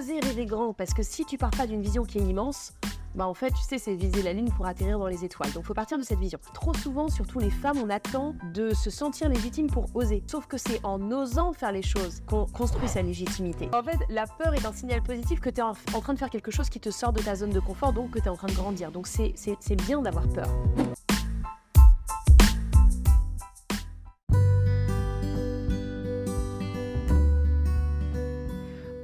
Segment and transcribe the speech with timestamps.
[0.00, 0.72] oser rêver grand.
[0.72, 2.72] Parce que si tu pars pas d'une vision qui est immense,
[3.14, 5.52] bah en fait, tu sais, c'est viser la lune pour atterrir dans les étoiles.
[5.52, 6.38] Donc faut partir de cette vision.
[6.54, 10.22] Trop souvent, surtout les femmes, on attend de se sentir légitime pour oser.
[10.26, 13.68] Sauf que c'est en osant faire les choses qu'on construit sa légitimité.
[13.74, 16.18] En fait, la peur est un signal positif que tu es en, en train de
[16.18, 18.30] faire quelque chose qui te sort de ta zone de confort, donc que tu es
[18.30, 18.90] en train de grandir.
[18.90, 20.48] Donc c'est bien d'avoir peur.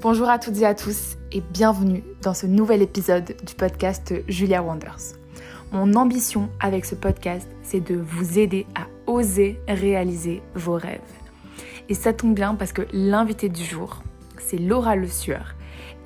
[0.09, 4.62] Bonjour à toutes et à tous et bienvenue dans ce nouvel épisode du podcast Julia
[4.62, 5.16] Wonders.
[5.73, 11.00] Mon ambition avec ce podcast, c'est de vous aider à oser réaliser vos rêves.
[11.88, 14.05] Et ça tombe bien parce que l'invité du jour,
[14.38, 15.56] c'est Laura Le Sueur.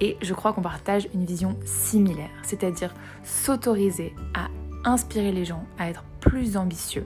[0.01, 4.49] Et je crois qu'on partage une vision similaire, c'est-à-dire s'autoriser à
[4.89, 7.05] inspirer les gens à être plus ambitieux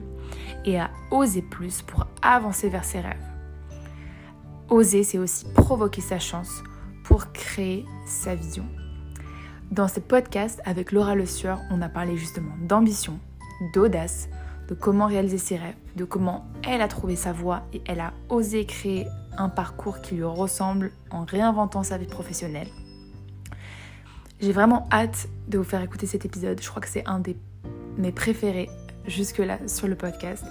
[0.63, 3.17] et à oser plus pour avancer vers ses rêves.
[4.69, 6.63] Oser, c'est aussi provoquer sa chance
[7.05, 8.65] pour créer sa vision.
[9.71, 13.19] Dans ce podcast avec Laura Le Sueur, on a parlé justement d'ambition,
[13.73, 14.27] d'audace,
[14.67, 18.13] de comment réaliser ses rêves, de comment elle a trouvé sa voie et elle a
[18.29, 22.69] osé créer un parcours qui lui ressemble en réinventant sa vie professionnelle.
[24.41, 26.61] J'ai vraiment hâte de vous faire écouter cet épisode.
[26.61, 27.37] Je crois que c'est un des
[27.97, 28.69] mes préférés
[29.07, 30.43] jusque-là sur le podcast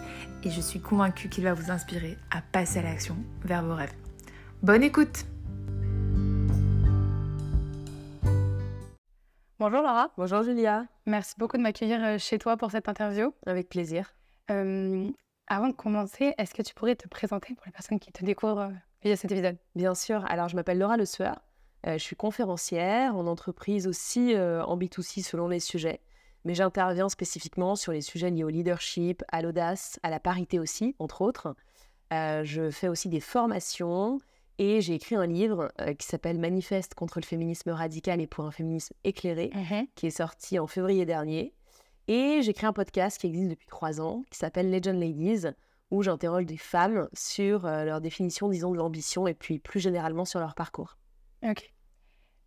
[0.44, 3.92] et je suis convaincue qu'il va vous inspirer à passer à l'action vers vos rêves.
[4.62, 5.27] Bonne écoute
[9.66, 10.10] Bonjour Laura.
[10.18, 10.84] Bonjour Julia.
[11.06, 13.32] Merci beaucoup de m'accueillir euh, chez toi pour cette interview.
[13.46, 14.12] Avec plaisir.
[14.50, 15.08] Euh,
[15.46, 18.58] avant de commencer, est-ce que tu pourrais te présenter pour les personnes qui te découvrent
[18.58, 19.56] euh, via cet épisode?
[19.74, 20.22] Bien sûr.
[20.26, 21.40] Alors, je m'appelle Laura Le Sueur.
[21.86, 26.02] je suis conférencière en entreprise aussi en B2C selon les sujets.
[26.44, 30.94] Mais j'interviens spécifiquement sur les sujets liés au leadership, à l'audace, à la parité aussi,
[30.98, 31.56] entre autres.
[32.10, 34.18] je fais aussi des formations
[34.58, 38.45] et j'ai écrit un livre euh, qui s'appelle Manifeste contre le féminisme radical et pour
[38.45, 41.55] un féminisme éclairé, mmh qui est sorti en février dernier.
[42.06, 45.46] Et j'ai créé un podcast qui existe depuis trois ans, qui s'appelle Legend Ladies,
[45.90, 50.24] où j'interroge des femmes sur euh, leur définition, disons, de l'ambition et puis plus généralement
[50.24, 50.98] sur leur parcours.
[51.42, 51.73] Ok.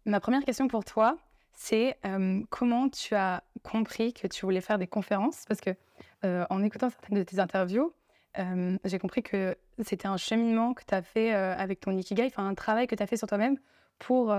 [0.06, 1.18] Ma première question pour toi,
[1.54, 5.44] c'est euh, comment tu as compris que tu voulais faire des conférences?
[5.48, 5.72] Parce que
[6.24, 7.94] en écoutant certaines de tes interviews,
[8.84, 12.56] j'ai compris que c'était un cheminement que tu as fait avec ton Ikigai, enfin un
[12.56, 13.58] travail que tu as fait sur toi-même
[14.00, 14.36] pour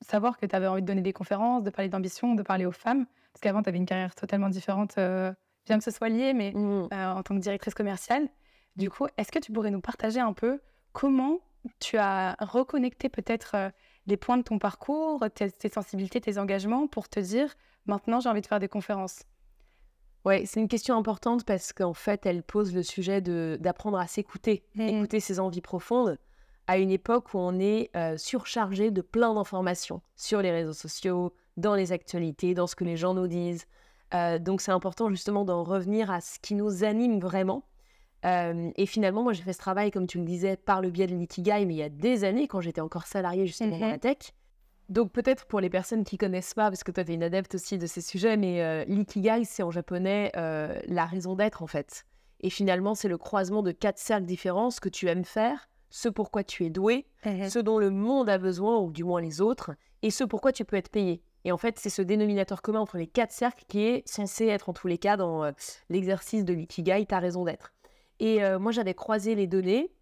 [0.00, 2.72] savoir que tu avais envie de donner des conférences, de parler d'ambition, de parler aux
[2.72, 3.06] femmes.
[3.32, 6.88] Parce qu'avant, tu avais une carrière totalement différente, bien que ce soit lié, mais mmh.
[6.92, 8.28] en tant que directrice commerciale.
[8.76, 10.60] Du coup, est-ce que tu pourrais nous partager un peu
[10.92, 11.38] comment
[11.80, 13.56] tu as reconnecté peut-être
[14.06, 17.54] les points de ton parcours, tes, tes sensibilités, tes engagements pour te dire
[17.86, 19.24] maintenant j'ai envie de faire des conférences?
[20.24, 24.64] Ouais, c'est une question importante parce qu'en fait, elle pose le sujet d'apprendre à s'écouter,
[24.74, 24.80] mmh.
[24.80, 26.18] écouter ses envies profondes
[26.68, 31.32] à une époque où on est euh, surchargé de plein d'informations sur les réseaux sociaux,
[31.56, 33.66] dans les actualités, dans ce que les gens nous disent.
[34.14, 37.64] Euh, donc c'est important justement d'en revenir à ce qui nous anime vraiment.
[38.24, 41.06] Euh, et finalement, moi j'ai fait ce travail, comme tu le disais, par le biais
[41.06, 43.90] de l'ikigai, mais il y a des années, quand j'étais encore salariée justement dans mmh
[43.90, 44.18] la tech.
[44.88, 47.54] Donc peut-être pour les personnes qui connaissent pas, parce que toi tu es une adepte
[47.54, 51.66] aussi de ces sujets, mais euh, l'ikigai c'est en japonais euh, la raison d'être en
[51.66, 52.06] fait.
[52.40, 56.08] Et finalement c'est le croisement de quatre cercles différents, ce que tu aimes faire, ce
[56.08, 59.42] pourquoi tu es doué, mmh ce dont le monde a besoin, ou du moins les
[59.42, 59.72] autres,
[60.02, 61.22] et ce pourquoi tu peux être payé.
[61.44, 64.70] Et en fait c'est ce dénominateur commun entre les quatre cercles qui est censé être
[64.70, 65.52] en tous les cas dans euh,
[65.90, 67.74] l'exercice de l'ikigai, ta raison d'être.
[68.20, 69.92] Et moi j'avais croisé les données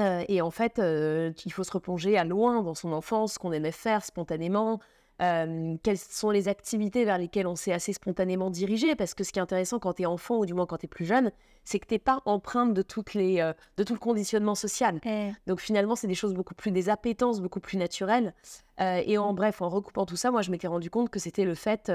[0.00, 3.38] euh, et en fait, euh, il faut se replonger à loin dans son enfance, ce
[3.38, 4.80] qu'on aimait faire spontanément,
[5.20, 8.94] euh, quelles sont les activités vers lesquelles on s'est assez spontanément dirigé.
[8.96, 10.86] Parce que ce qui est intéressant quand tu es enfant, ou du moins quand tu
[10.86, 11.30] es plus jeune,
[11.64, 13.36] c'est que tu n'es pas empreinte de, toutes les,
[13.76, 15.00] de tout le conditionnement social.
[15.46, 18.34] Donc finalement, c'est des choses beaucoup plus, des appétences beaucoup plus naturelles.
[18.80, 21.54] et en bref, en recoupant tout ça, moi, je m'étais rendu compte que c'était le
[21.54, 21.92] fait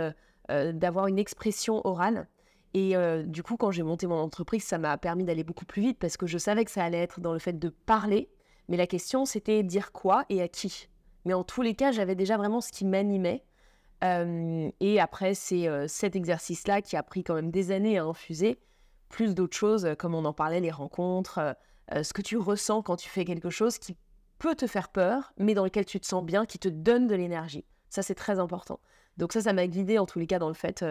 [0.50, 2.28] d'avoir une expression orale
[2.74, 5.82] et euh, du coup, quand j'ai monté mon entreprise, ça m'a permis d'aller beaucoup plus
[5.82, 8.30] vite parce que je savais que ça allait être dans le fait de parler.
[8.68, 10.90] Mais la question, c'était dire quoi et à qui?
[11.26, 13.44] Mais en tous les cas, j'avais déjà vraiment ce qui m'animait.
[14.04, 18.04] Euh, et après, c'est euh, cet exercice-là qui a pris quand même des années à
[18.04, 18.60] infuser,
[19.10, 21.56] plus d'autres choses, comme on en parlait, les rencontres,
[21.90, 23.96] ce que tu ressens quand tu fais quelque chose qui
[24.38, 27.16] peut te faire peur, mais dans lequel tu te sens bien, qui te donne de
[27.16, 27.64] l'énergie.
[27.90, 28.82] Ça, c'est très important.
[29.16, 30.84] Donc ça, ça m'a guidée en tous les cas dans le fait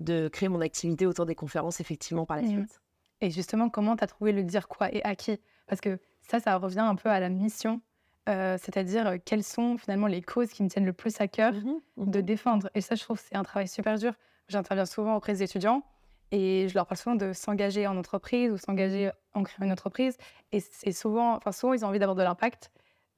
[0.00, 2.48] de créer mon activité autour des conférences, effectivement, par la mmh.
[2.48, 2.80] suite.
[3.20, 5.38] Et justement, comment tu as trouvé le dire quoi et à qui?
[5.66, 7.80] Parce que ça, ça revient un peu à la mission,
[8.28, 11.52] euh, c'est-à-dire euh, quelles sont finalement les causes qui me tiennent le plus à cœur
[11.52, 12.70] mmh de mmh défendre?
[12.74, 14.14] Et ça, je trouve c'est un travail super dur.
[14.48, 15.82] J'interviens souvent auprès des étudiants
[16.32, 20.16] et je leur parle souvent de s'engager en entreprise ou s'engager en créant une entreprise.
[20.52, 22.70] Et c'est souvent, enfin souvent, ils ont envie d'avoir de l'impact,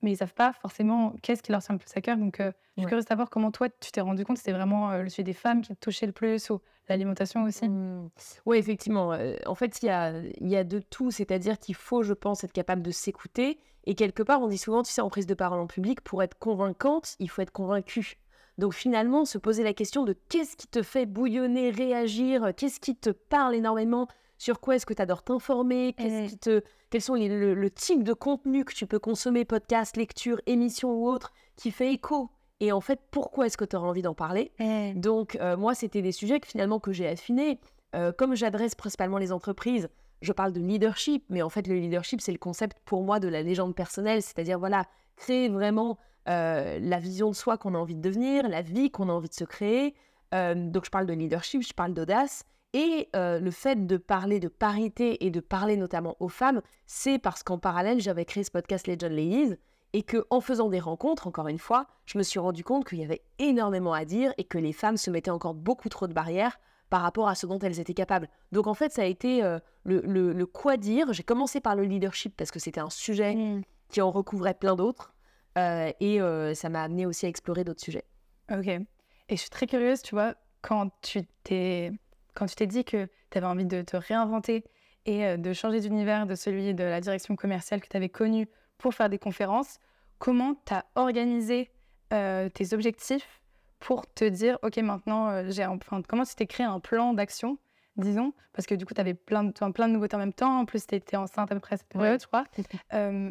[0.02, 2.16] mais ils savent pas forcément qu'est-ce qui leur tient le plus à cœur.
[2.16, 4.56] Donc, euh, je suis curieuse de savoir comment toi, tu t'es rendu compte que c'était
[4.56, 7.68] vraiment euh, le sujet des femmes qui te touchait le plus ou l'alimentation aussi.
[7.68, 8.10] Mmh.
[8.46, 9.12] Oui, effectivement.
[9.12, 11.10] Euh, en fait, il y a, y a de tout.
[11.10, 13.58] C'est-à-dire qu'il faut, je pense, être capable de s'écouter.
[13.84, 16.22] Et quelque part, on dit souvent, tu sais, en prise de parole en public, pour
[16.22, 18.18] être convaincante, il faut être convaincu.
[18.58, 22.94] Donc finalement, se poser la question de qu'est-ce qui te fait bouillonner, réagir, qu'est-ce qui
[22.94, 24.08] te parle énormément,
[24.42, 28.02] sur quoi est-ce que tu adores t'informer, qu'est-ce qui te quels sont les, le, type
[28.02, 32.28] de contenu que tu peux consommer, podcast, lecture, émission ou autre, qui fait écho?
[32.58, 34.50] Et en fait, pourquoi est-ce que tu auras envie d'en parler?
[34.96, 37.60] Donc, euh, moi, c'était des sujets que finalement que j'ai affinés.
[37.94, 39.88] Euh, comme j'adresse principalement les entreprises,
[40.22, 43.28] je parle de leadership, mais en fait, le leadership, c'est le concept pour moi de
[43.28, 45.98] la légende personnelle, c'est-à-dire, voilà, créer vraiment
[46.28, 49.28] euh, la vision de soi qu'on a envie de devenir, la vie qu'on a envie
[49.28, 49.94] de se créer.
[50.32, 52.44] donc, je parle de leadership, je parle d'audace.
[52.74, 57.42] Et le fait de parler de parité et de parler notamment aux femmes, c'est parce
[57.42, 59.54] qu'en parallèle, j'avais créé ce podcast Legend Ladies
[59.92, 62.98] et que en faisant des rencontres, encore une fois, je me suis rendu compte qu'il
[62.98, 66.14] y avait énormément à dire et que les femmes se mettaient encore beaucoup trop de
[66.14, 66.58] barrières
[66.88, 68.28] par rapport à ce dont elles étaient capables.
[68.52, 69.42] Donc en fait, ça a été
[69.84, 71.12] le, quoi dire.
[71.12, 73.62] J'ai commencé par le leadership parce que c'était un sujet mmh.
[73.90, 75.12] qui en recouvrait plein d'autres
[75.56, 76.20] et
[76.54, 78.04] ça m'a amené aussi à explorer d'autres sujets.
[78.50, 78.66] Ok.
[78.66, 81.92] Et je suis très curieuse, tu vois, quand tu t'es
[82.34, 84.64] quand tu t'es dit que tu avais envie de te réinventer
[85.06, 88.48] et euh, de changer d'univers de celui de la direction commerciale que tu avais connu
[88.78, 89.78] pour faire des conférences,
[90.18, 91.70] comment tu as organisé
[92.12, 93.40] euh, tes objectifs
[93.80, 97.58] pour te dire, OK, maintenant, euh, j'ai enfin, comment tu t'es créé un plan d'action,
[97.96, 100.60] disons, parce que du coup, tu avais plein de, plein de nouveautés en même temps,
[100.60, 102.44] en plus, tu étais enceinte à peu près à cette période, je crois.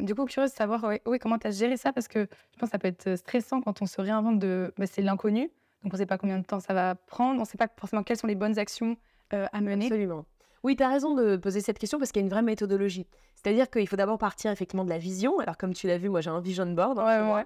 [0.02, 0.84] du coup, curieuse de savoir
[1.20, 3.80] comment tu as géré ça, parce que je pense que ça peut être stressant quand
[3.80, 5.50] on se réinvente de, bah, c'est l'inconnu,
[5.82, 7.68] donc on ne sait pas combien de temps ça va prendre, on ne sait pas
[7.78, 8.96] forcément quelles sont les bonnes actions
[9.32, 9.86] euh, à mener.
[9.86, 10.24] Absolument.
[10.62, 13.06] Oui, tu as raison de poser cette question parce qu'il y a une vraie méthodologie.
[13.34, 15.40] C'est-à-dire qu'il faut d'abord partir effectivement de la vision.
[15.40, 16.98] Alors comme tu l'as vu, moi j'ai un vision board.
[17.00, 17.44] Hein,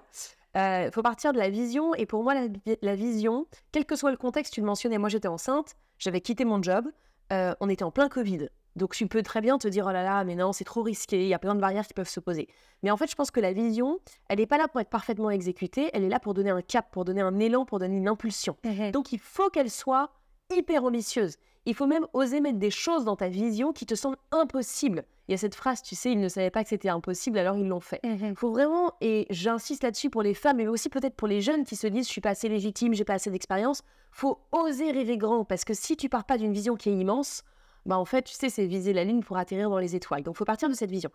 [0.55, 2.33] il euh, faut partir de la vision et pour moi
[2.81, 6.45] la, vision, quel que soit le contexte, tu le mentionnais, moi j'étais enceinte, j'avais quitté
[6.45, 6.87] mon job,
[7.31, 8.49] euh, on était en plein Covid.
[8.77, 11.23] Donc tu peux très bien te dire, oh là là, mais non, c'est trop risqué,
[11.23, 12.47] il y a plein de barrières qui peuvent se poser.
[12.83, 15.29] Mais en fait, je pense que la vision, elle n'est pas là pour être parfaitement
[15.29, 18.07] exécutée, elle est là pour donner un cap, pour donner un élan, pour donner une
[18.07, 18.55] impulsion.
[18.63, 18.91] Mhm.
[18.91, 20.11] Donc il faut qu'elle soit
[20.55, 21.37] hyper ambitieuse.
[21.65, 25.03] Il faut même oser mettre des choses dans ta vision qui te semblent impossibles.
[25.27, 27.57] Il y a cette phrase, tu sais, ils ne savaient pas que c'était impossible, alors
[27.57, 27.99] ils l'ont fait.
[28.03, 28.35] Il mhm.
[28.35, 31.75] faut vraiment, et j'insiste là-dessus pour les femmes, mais aussi peut-être pour les jeunes qui
[31.75, 33.83] se disent, je suis pas assez légitime, j'ai pas assez d'expérience.
[34.11, 37.43] Faut oser rêver grand, parce que si tu pars pas d'une vision qui est immense,
[37.87, 40.21] bah en fait, tu sais, c'est viser la lune pour atterrir dans les étoiles.
[40.21, 41.09] Donc, il faut partir de cette vision.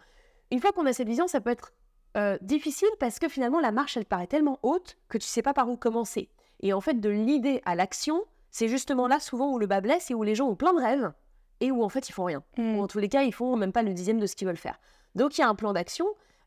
[0.51, 1.73] Une fois qu'on a cette vision, ça peut être
[2.17, 5.53] euh, difficile parce que finalement, la marche, elle paraît tellement haute que tu sais pas
[5.53, 6.31] par où commencer.
[6.61, 10.11] Et en fait, de l'idée à l'action, c'est justement là souvent où le bas blesse
[10.11, 11.13] et où les gens ont plein de rêves
[11.61, 12.43] et où en fait, ils font rien.
[12.57, 12.77] Mmh.
[12.77, 14.57] Ou en tous les cas, ils font même pas le dixième de ce qu'ils veulent
[14.57, 14.81] faire.
[15.15, 16.07] Donc, il y a un plan d'action.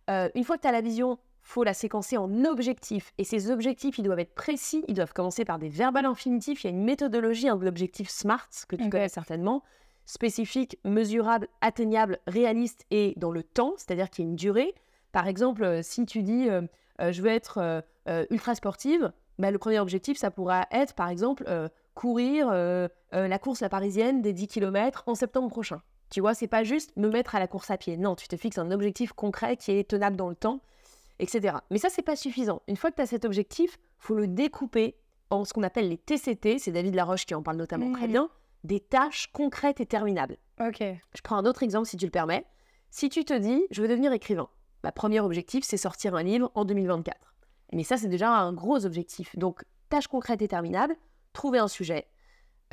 [0.09, 3.13] Euh, une fois que tu as la vision, faut la séquencer en objectifs.
[3.19, 4.83] Et ces objectifs, ils doivent être précis.
[4.87, 6.63] Ils doivent commencer par des verbales infinitifs.
[6.63, 9.63] Il y a une méthodologie, un l'objectif SMART, que tu connais certainement
[10.05, 14.73] spécifique, mesurable, atteignable, réaliste et dans le temps, c'est-à-dire qu'il y a une durée.
[15.11, 16.61] Par exemple, euh, si tu dis euh,
[17.01, 17.83] euh, je veux être
[18.29, 21.45] ultra sportive, bah, le premier objectif, ça pourra être par exemple
[21.95, 25.81] courir la course la parisienne des 10 km en septembre prochain.
[26.11, 27.97] Tu vois, c'est pas juste me mettre à la course à pied.
[27.97, 30.61] Non, tu te fixes un objectif concret qui est tenable dans le temps,
[31.19, 31.57] etc.
[31.71, 32.61] Mais ça, c'est pas suffisant.
[32.67, 34.95] Une fois que tu as cet objectif, faut le découper
[35.31, 36.59] en ce qu'on appelle les TCT.
[36.59, 38.11] C'est David Laroche qui en parle notamment très mmh.
[38.11, 38.29] bien
[38.65, 40.37] des tâches concrètes et terminables.
[40.59, 40.79] Ok.
[40.81, 42.45] Je prends un autre exemple si tu le permets.
[42.89, 44.49] Si tu te dis, je veux devenir écrivain,
[44.83, 47.35] ma premier objectif, c'est sortir un livre en 2024.
[47.73, 49.35] Mais ça, c'est déjà un gros objectif.
[49.37, 50.95] Donc, tâches concrètes et terminables,
[51.33, 52.07] trouver un sujet,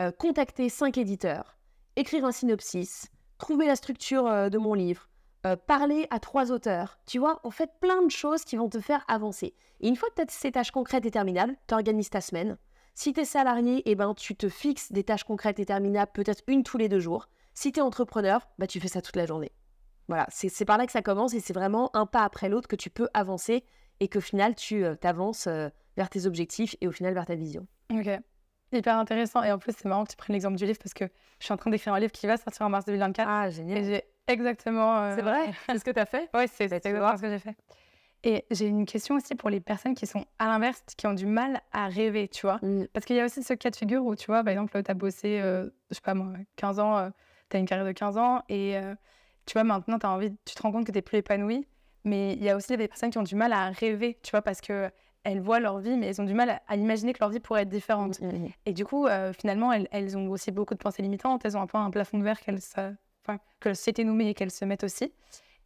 [0.00, 1.56] euh, contacter cinq éditeurs,
[1.96, 3.08] écrire un synopsis,
[3.38, 5.08] trouver la structure euh, de mon livre,
[5.44, 6.98] euh, parler à trois auteurs.
[7.06, 9.54] Tu vois, en fait, plein de choses qui vont te faire avancer.
[9.80, 12.56] Et une fois que tu as ces tâches concrètes et terminables, tu organises ta semaine,
[12.94, 16.42] si tu es salarié, eh ben, tu te fixes des tâches concrètes et terminables, peut-être
[16.46, 17.28] une tous les deux jours.
[17.54, 19.52] Si tu es entrepreneur, bah, tu fais ça toute la journée.
[20.08, 22.76] Voilà, c'est par là que ça commence et c'est vraiment un pas après l'autre que
[22.76, 23.64] tu peux avancer
[24.00, 27.34] et qu'au final, tu euh, t'avances euh, vers tes objectifs et au final vers ta
[27.34, 27.66] vision.
[27.92, 28.08] Ok.
[28.72, 29.42] Hyper intéressant.
[29.42, 31.04] Et en plus, c'est marrant que tu prennes l'exemple du livre parce que
[31.38, 33.28] je suis en train d'écrire un livre qui va sortir en mars 2024.
[33.28, 33.78] Ah, génial.
[33.78, 35.04] Et j'ai exactement.
[35.04, 35.52] Euh, c'est vrai?
[35.66, 36.28] C'est ce que tu as fait?
[36.34, 37.56] Oui, c'est exactement ce que j'ai fait.
[38.24, 41.26] Et j'ai une question aussi pour les personnes qui sont à l'inverse, qui ont du
[41.26, 42.58] mal à rêver, tu vois.
[42.62, 42.86] Mm.
[42.92, 44.90] Parce qu'il y a aussi ce cas de figure où, tu vois, par exemple, tu
[44.90, 47.10] as bossé, euh, je sais pas moi, 15 ans, euh,
[47.50, 48.94] tu as une carrière de 15 ans et euh,
[49.46, 51.66] tu vois, maintenant, as envie, tu te rends compte que tu n'es plus épanoui.
[52.04, 54.42] Mais il y a aussi des personnes qui ont du mal à rêver, tu vois,
[54.42, 54.90] parce que
[55.24, 57.62] elles voient leur vie, mais elles ont du mal à, imaginer que leur vie pourrait
[57.62, 58.20] être différente.
[58.20, 59.06] Mm, mm, et du coup,
[59.38, 61.44] finalement, elles, elles, ont aussi beaucoup de pensées limitantes.
[61.44, 62.58] Elles ont un peu un plafond de verre qu'elles
[63.60, 65.12] que la société nous met et qu'elles se mettent aussi.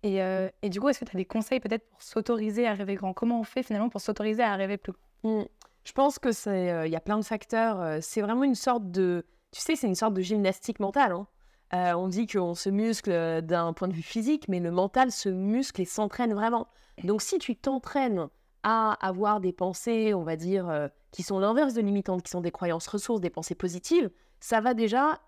[0.02, 2.74] Et, euh, et du coup, est-ce que tu as des conseils peut-être pour s'autoriser à
[2.74, 3.12] rêver grand?
[3.12, 4.92] Comment on fait finalement pour s'autoriser à rêver plus
[5.24, 5.42] mmh.
[5.84, 8.02] Je pense que c'est, il y a plein de facteurs.
[8.02, 11.12] C'est vraiment une sorte de, tu sais, c'est une sorte de gymnastique mentale.
[11.12, 11.96] Hein.
[11.96, 15.80] on dit qu'on se muscle d'un point de vue physique, mais le mental se muscle
[15.80, 16.66] et s'entraîne vraiment.
[17.04, 18.26] Donc si tu t'entraînes
[18.64, 22.50] à avoir des pensées, on va dire, qui sont l'inverse de limitantes, qui sont des
[22.50, 24.10] croyances ressources, des pensées positives,
[24.40, 25.20] ça va déjà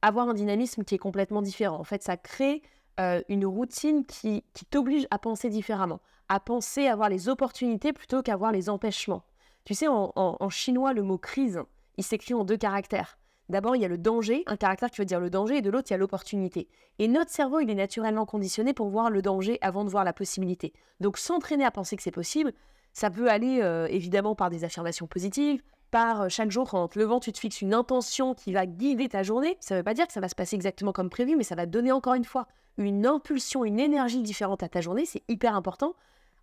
[0.00, 1.78] avoir un dynamisme qui est complètement différent.
[1.78, 2.62] En fait, ça crée
[3.00, 8.52] euh, une routine qui, t'oblige à penser différemment, à penser avoir les opportunités plutôt qu'avoir
[8.52, 9.24] les empêchements.
[9.64, 11.60] Tu sais, en, chinois, le mot crise,
[11.96, 13.18] il s'écrit en deux caractères.
[13.48, 15.70] D'abord, il y a le danger, un caractère qui veut dire le danger, et de
[15.70, 16.68] l'autre, il y a l'opportunité.
[16.98, 20.12] Et notre cerveau, il est naturellement conditionné pour voir le danger avant de voir la
[20.12, 20.72] possibilité.
[21.00, 22.52] Donc, s'entraîner à penser que c'est possible,
[22.92, 26.98] ça peut aller euh, évidemment par des affirmations positives, par euh, chaque jour, en te
[26.98, 29.56] levant, tu te fixes une intention qui va guider ta journée.
[29.60, 31.54] Ça ne veut pas dire que ça va se passer exactement comme prévu, mais ça
[31.54, 32.46] va donner encore une fois
[32.78, 35.06] une impulsion, une énergie différente à ta journée.
[35.06, 35.94] C'est hyper important.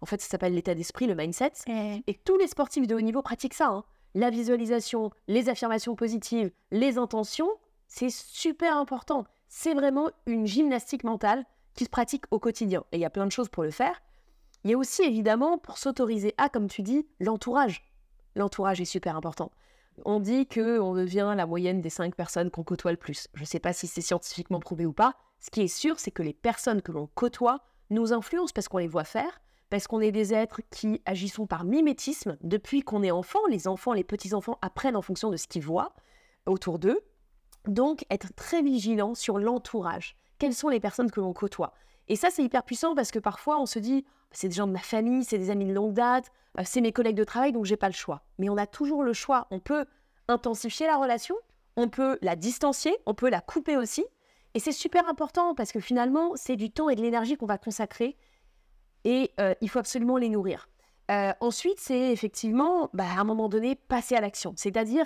[0.02, 1.52] En fait, ça s'appelle l'état d'esprit, le mindset.
[2.08, 3.68] Et tous les sportifs de haut niveau pratiquent ça.
[3.68, 3.84] Hein.
[4.16, 7.50] La visualisation, les affirmations positives, les intentions,
[7.88, 9.26] c'est super important.
[9.48, 11.46] C'est vraiment une gymnastique mentale
[11.76, 12.84] qui se pratique au quotidien.
[12.92, 14.02] Et il y a plein de choses pour le faire.
[14.64, 17.84] Il y a aussi évidemment, pour s'autoriser à, comme tu dis, l'entourage
[18.36, 19.52] l'entourage est super important.
[20.06, 23.28] On dit qu'on devient la moyenne des cinq personnes qu'on côtoie le plus.
[23.34, 25.16] Je ne sais pas si c'est scientifiquement prouvé ou pas.
[25.42, 28.78] Ce qui est sûr, c'est que les personnes que l'on côtoie nous influencent parce qu'on
[28.78, 32.38] les voit faire, parce qu'on est des êtres qui agissons par mimétisme.
[32.42, 35.94] Depuis qu'on est enfant, les enfants, les petits-enfants apprennent en fonction de ce qu'ils voient
[36.46, 37.02] autour d'eux.
[37.68, 40.16] Donc, être très vigilant sur l'entourage.
[40.40, 41.74] Quelles sont les personnes que l'on côtoie?
[42.08, 44.72] Et ça, c'est hyper puissant parce que parfois, on se dit, c'est des gens de
[44.72, 47.66] ma famille, c'est des amis de longue date, euh, c'est mes collègues de travail, donc
[47.66, 48.24] j'ai pas le choix.
[48.38, 49.48] Mais on a toujours le choix.
[49.52, 49.86] On peut
[50.28, 51.36] intensifier la relation,
[51.78, 54.04] on peut la distancier, on peut la couper aussi.
[54.54, 57.58] Et c'est super important parce que finalement, c'est du temps et de l'énergie qu'on va
[57.58, 58.18] consacrer
[59.04, 60.70] et euh, il faut absolument les nourrir.
[61.10, 64.54] Euh, ensuite, c'est effectivement, bah, à un moment donné, passer à l'action.
[64.56, 65.06] C'est-à-dire,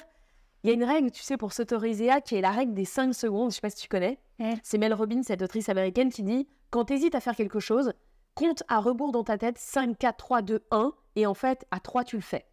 [0.63, 2.85] il y a une règle, tu sais, pour s'autoriser à, qui est la règle des
[2.85, 3.51] 5 secondes.
[3.51, 4.19] Je sais pas si tu connais.
[4.63, 7.93] C'est Mel Robbins, cette autrice américaine, qui dit quand tu hésites à faire quelque chose,
[8.33, 11.79] compte à rebours dans ta tête 5, 4, 3, 2, 1, et en fait, à
[11.79, 12.45] 3, tu le fais.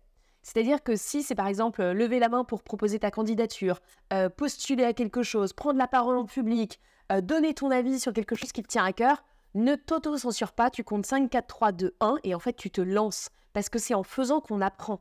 [0.42, 3.80] C'est-à-dire que si c'est par exemple euh, lever la main pour proposer ta candidature,
[4.12, 6.80] euh, postuler à quelque chose, prendre la parole en public,
[7.12, 9.22] euh, donner ton avis sur quelque chose qui te tient à cœur,
[9.54, 12.80] ne t'auto-censure pas, tu comptes 5, 4, 3, 2, 1 et en fait tu te
[12.80, 15.00] lances parce que c'est en faisant qu'on apprend.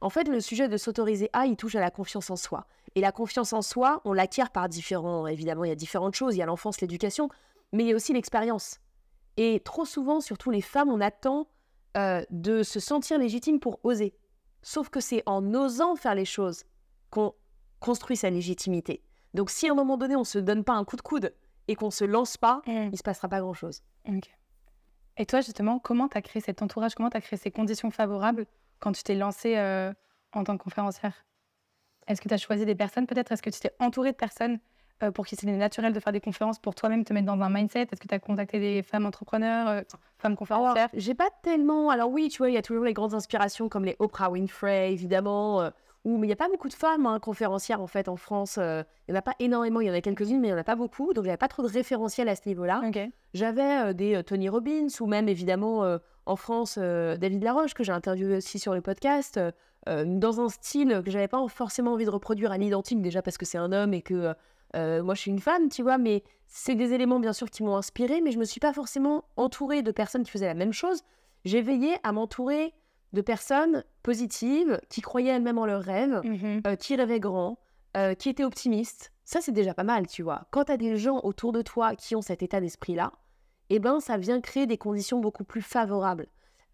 [0.00, 2.66] En fait, le sujet de s'autoriser à, il touche à la confiance en soi.
[2.94, 6.34] Et la confiance en soi, on l'acquiert par différents, évidemment, il y a différentes choses,
[6.34, 7.30] il y a l'enfance, l'éducation,
[7.72, 8.80] mais il y a aussi l'expérience.
[9.38, 11.48] Et trop souvent, surtout les femmes, on attend
[11.96, 14.14] de se sentir légitime pour oser.
[14.64, 16.64] Sauf que c'est en osant faire les choses
[17.10, 17.34] qu'on
[17.80, 19.02] construit sa légitimité.
[19.34, 21.34] Donc si à un moment donné, on ne se donne pas un coup de coude
[21.68, 22.72] et qu'on ne se lance pas, mmh.
[22.72, 23.82] il ne se passera pas grand-chose.
[25.18, 27.90] Et toi, justement, comment tu as créé cet entourage Comment tu as créé ces conditions
[27.90, 28.46] favorables
[28.80, 29.92] quand tu t'es lancée euh,
[30.32, 31.26] en tant que conférencière?
[32.06, 33.32] Est-ce que tu as choisi des personnes peut-être?
[33.32, 34.60] Est-ce que tu t'es entourée de personnes
[35.04, 37.50] euh, pour qui c'était naturel de faire des conférences pour toi-même te mettre dans un
[37.50, 37.82] mindset?
[37.82, 39.80] Est-ce que tu as contacté des femmes entrepreneurs, euh,
[40.18, 40.88] femmes conférencières?
[40.94, 41.90] J'ai pas tellement.
[41.90, 44.92] Alors oui, tu vois, il y a toujours les grandes inspirations comme les Oprah Winfrey,
[44.92, 45.62] évidemment.
[45.62, 45.70] Euh,
[46.04, 48.58] mais il n'y a pas beaucoup de femmes hein, conférencières en fait en France.
[48.58, 50.60] Il n'y en a pas énormément, il y en a quelques-unes, mais il n'y en
[50.60, 51.14] a pas beaucoup.
[51.14, 52.82] Donc j'avais pas trop de référentiels à ce niveau-là.
[53.32, 58.58] J'avais des Tony Robbins ou même évidemment en France David Laroche que j'ai interviewé aussi
[58.58, 59.40] sur le podcast.
[59.86, 63.46] dans un style que j'avais pas forcément envie de reproduire à l'identique déjà parce que
[63.46, 64.34] c'est un homme et que euh,
[64.74, 67.76] moi, je suis une femme, tu vois, mais c'est des éléments, bien sûr, qui m'ont
[67.76, 71.02] inspirée, mais je me suis pas forcément entourée de personnes qui faisaient la même chose.
[71.44, 72.72] J'ai veillé à m'entourer
[73.12, 77.58] de personnes positives, qui croyaient elles-mêmes en leurs rêves, mmh euh, qui rêvaient grand,
[77.96, 79.12] euh, qui étaient optimistes.
[79.24, 80.46] Ça, c'est déjà pas mal, tu vois.
[80.50, 83.12] Quand tu as des gens autour de toi qui ont cet état d'esprit-là,
[83.70, 86.26] eh ben, ça vient créer des conditions beaucoup plus favorables.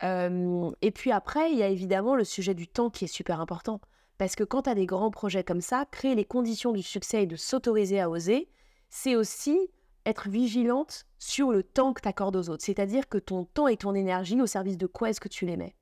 [0.02, 3.80] et puis après, il y a évidemment le sujet du temps qui est super important.
[4.20, 7.22] Parce que quand tu as des grands projets comme ça, créer les conditions du succès
[7.22, 8.50] et de s'autoriser à oser,
[8.90, 9.70] c'est aussi
[10.04, 12.62] être vigilante sur le temps que tu accordes aux autres.
[12.62, 15.56] C'est-à-dire que ton temps et ton énergie, au service de quoi est-ce que tu les
[15.56, 15.74] mets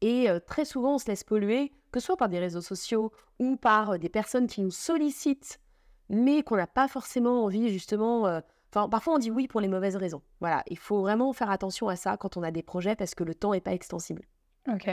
[0.00, 3.12] Et euh, très souvent, on se laisse polluer, que ce soit par des réseaux sociaux
[3.38, 5.60] ou par euh, des personnes qui nous sollicitent,
[6.08, 8.26] mais qu'on n'a pas forcément envie, justement.
[8.26, 8.40] Euh,
[8.72, 10.22] parfois, on dit oui pour les mauvaises raisons.
[10.40, 13.22] Voilà, il faut vraiment faire attention à ça quand on a des projets parce que
[13.22, 14.24] le temps n'est pas extensible.
[14.66, 14.92] Ok.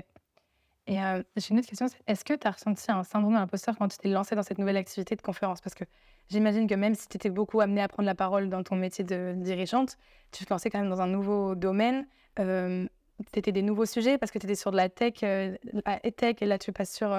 [0.85, 0.95] Et
[1.37, 4.09] j'ai une autre question, est-ce que tu as ressenti un syndrome d'imposteur quand tu t'es
[4.09, 5.61] lancé dans cette nouvelle activité de conférence?
[5.61, 5.85] Parce que
[6.29, 9.05] j'imagine que même si tu étais beaucoup amené à prendre la parole dans ton métier
[9.05, 9.97] de dirigeante,
[10.31, 12.05] tu te lançais quand même dans un nouveau domaine.
[12.39, 12.85] Euh,
[13.31, 16.37] tu étais des nouveaux sujets parce que tu étais sur de la tech, la tech,
[16.41, 17.09] et là tu passes sur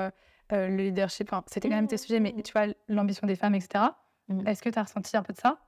[0.51, 1.33] le leadership.
[1.33, 3.85] Enfin, c'était quand même tes sujets, mais tu vois, l'ambition des femmes, etc.
[4.29, 4.47] Mmh.
[4.47, 5.59] Est-ce que tu as ressenti un peu de ça?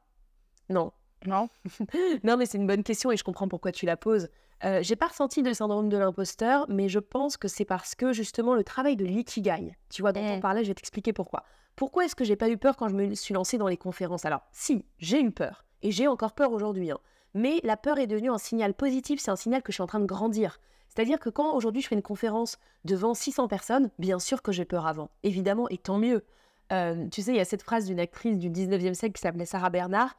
[0.68, 0.92] Non.
[1.26, 1.48] Non.
[2.24, 4.28] non, mais c'est une bonne question et je comprends pourquoi tu la poses.
[4.64, 8.12] Euh, j'ai pas ressenti de syndrome de l'imposteur, mais je pense que c'est parce que
[8.12, 10.40] justement le travail de l'ikigai, tu vois, dont on Mm.
[10.40, 11.44] parlait, je vais t'expliquer pourquoi.
[11.74, 14.24] Pourquoi est-ce que j'ai pas eu peur quand je me suis lancée dans les conférences?
[14.24, 16.98] Alors, si, j'ai eu peur et j'ai encore peur aujourd'hui, hein.
[17.34, 19.86] mais la peur est devenue un signal positif, c'est un signal que je suis en
[19.86, 20.58] train de grandir.
[20.88, 22.56] C'est-à-dire que quand aujourd'hui je fais une conférence
[22.86, 26.24] devant 600 personnes, bien sûr que j'ai peur avant, évidemment, et tant mieux.
[26.72, 29.44] Euh, tu sais, il y a cette phrase d'une actrice du 19e siècle qui s'appelait
[29.44, 30.16] Sarah Bernard.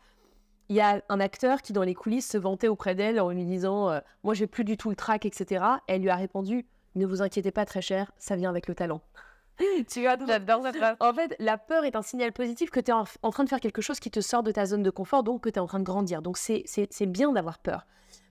[0.69, 3.45] Il y a un acteur qui, dans les coulisses, se vantait auprès d'elle en lui
[3.45, 5.63] disant euh, Moi, j'ai plus du tout le trac, etc.
[5.87, 9.01] Elle lui a répondu Ne vous inquiétez pas, très cher, ça vient avec le talent.
[9.89, 10.97] tu vois, J'adore cette phrase.
[10.99, 13.49] en fait, la peur est un signal positif que tu es en, en train de
[13.49, 15.59] faire quelque chose qui te sort de ta zone de confort, donc que tu es
[15.59, 16.21] en train de grandir.
[16.21, 17.85] Donc c'est bien d'avoir peur.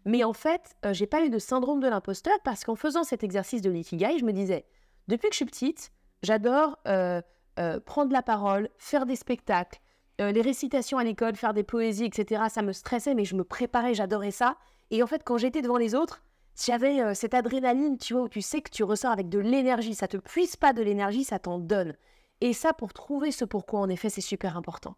[0.06, 3.24] Mais en fait, euh, j'ai pas eu de syndrome de l'imposteur parce qu'en faisant cet
[3.24, 4.64] exercice de l'ikigai, je me disais,
[5.08, 5.90] depuis que je suis petite,
[6.22, 7.20] j'adore euh,
[7.58, 9.80] euh, prendre la parole, faire des spectacles,
[10.20, 12.44] euh, les récitations à l'école, faire des poésies, etc.
[12.48, 14.56] Ça me stressait, mais je me préparais, j'adorais ça.
[14.90, 16.22] Et en fait, quand j'étais devant les autres,
[16.64, 19.94] j'avais euh, cette adrénaline, tu vois, où tu sais que tu ressors avec de l'énergie.
[19.94, 21.94] Ça te puise pas de l'énergie, ça t'en donne.
[22.40, 24.94] Et ça, pour trouver ce pourquoi, en effet, c'est super important.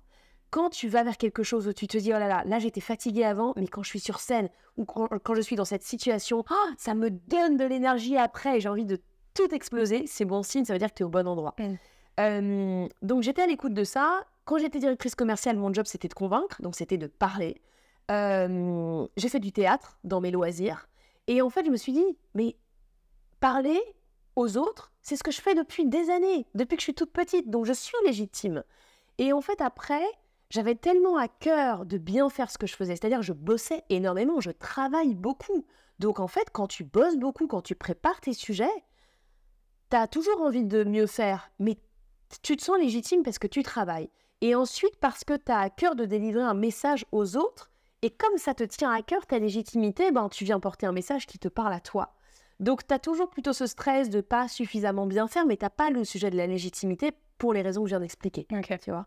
[0.51, 2.81] Quand tu vas vers quelque chose où tu te dis, oh là là, là j'étais
[2.81, 4.49] fatiguée avant, mais quand je suis sur scène
[4.79, 8.57] ou quand, quand je suis dans cette situation, ah, ça me donne de l'énergie après
[8.57, 8.99] et j'ai envie de
[9.35, 11.55] tout exploser, c'est bon signe, ça veut dire que tu es au bon endroit.
[11.59, 11.75] Mm.
[12.19, 14.25] Euh, donc j'étais à l'écoute de ça.
[14.49, 17.61] Quand j'étais directrice commerciale, mon job c'était de convaincre, donc c'était de parler.
[18.11, 20.89] Euh, j'ai fait du théâtre dans mes loisirs.
[21.27, 22.57] Et en fait, je me suis dit, mais
[23.41, 23.79] parler
[24.37, 27.13] aux autres, c'est ce que je fais depuis des années, depuis que je suis toute
[27.13, 28.65] petite, donc je suis légitime.
[29.19, 30.07] Et en fait, après,
[30.49, 34.41] j'avais tellement à cœur de bien faire ce que je faisais, c'est-à-dire je bossais énormément,
[34.41, 35.67] je travaille beaucoup.
[35.99, 38.85] Donc en fait, quand tu bosses beaucoup, quand tu prépares tes sujets,
[39.91, 41.77] tu as toujours envie de mieux faire, mais
[42.43, 44.09] tu te sens légitime parce que tu travailles.
[44.41, 47.71] Et ensuite, parce que tu as à cœur de délivrer un message aux autres,
[48.03, 51.27] et comme ça te tient à cœur, ta légitimité, ben, tu viens porter un message
[51.27, 52.15] qui te parle à toi.
[52.61, 55.91] Donc, tu as toujours plutôt ce stress de pas suffisamment bien faire, mais tu pas
[55.91, 58.47] le sujet de la légitimité pour les raisons que je viens d'expliquer.
[58.53, 59.07] Ok, Tu vois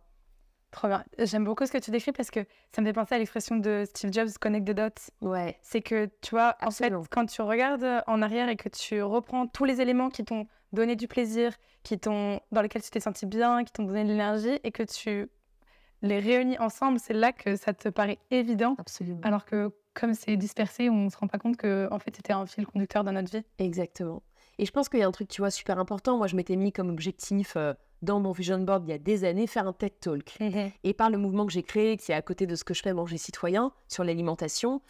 [0.71, 1.03] trop bien.
[1.19, 3.83] J'aime beaucoup ce que tu décris parce que ça me fait penser à l'expression de
[3.85, 5.27] Steve Jobs, connect the dots.
[5.27, 5.57] Ouais.
[5.61, 9.47] C'est que, tu vois, en fait, quand tu regardes en arrière et que tu reprends
[9.47, 11.53] tous les éléments qui t'ont donné du plaisir,
[11.83, 14.83] qui t'ont, dans lesquels tu t'es senti bien, qui t'ont donné de l'énergie, et que
[14.83, 15.29] tu
[16.01, 18.75] les réunis ensemble, c'est là que ça te paraît évident.
[18.79, 19.21] Absolument.
[19.23, 22.33] Alors que, comme c'est dispersé, on ne se rend pas compte que, en fait, c'était
[22.33, 23.43] un fil conducteur dans notre vie.
[23.59, 24.23] Exactement.
[24.57, 26.17] Et je pense qu'il y a un truc, tu vois, super important.
[26.17, 29.23] Moi, je m'étais mis comme objectif euh, dans mon vision board il y a des
[29.23, 30.37] années, faire un TED Talk.
[30.83, 32.81] Et par le mouvement que j'ai créé, qui est à côté de ce que je
[32.81, 34.81] fais Manger Citoyen, sur l'alimentation,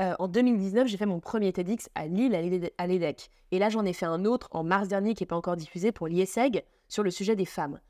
[0.00, 3.30] euh, en 2019, j'ai fait mon premier TEDx à Lille, à l'E- à l'EDEC.
[3.50, 5.92] Et là, j'en ai fait un autre en mars dernier qui n'est pas encore diffusé
[5.92, 7.80] pour l'IESEG sur le sujet des femmes.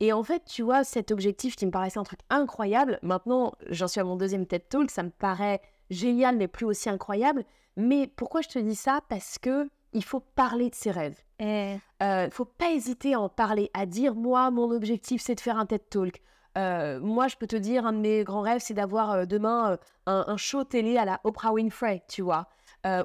[0.00, 3.86] Et en fait, tu vois, cet objectif qui me paraissait un truc incroyable, maintenant, j'en
[3.86, 7.44] suis à mon deuxième TED Talk, ça me paraît génial, mais plus aussi incroyable.
[7.76, 9.00] Mais pourquoi je te dis ça?
[9.08, 11.18] Parce que il faut parler de ses rêves.
[11.40, 11.46] Il
[12.00, 15.58] ne faut pas hésiter à en parler, à dire moi, mon objectif, c'est de faire
[15.58, 16.22] un TED Talk.
[16.58, 19.72] Euh, moi, je peux te dire, un de mes grands rêves, c'est d'avoir euh, demain
[19.72, 22.48] euh, un, un show télé à la Oprah Winfrey, tu vois.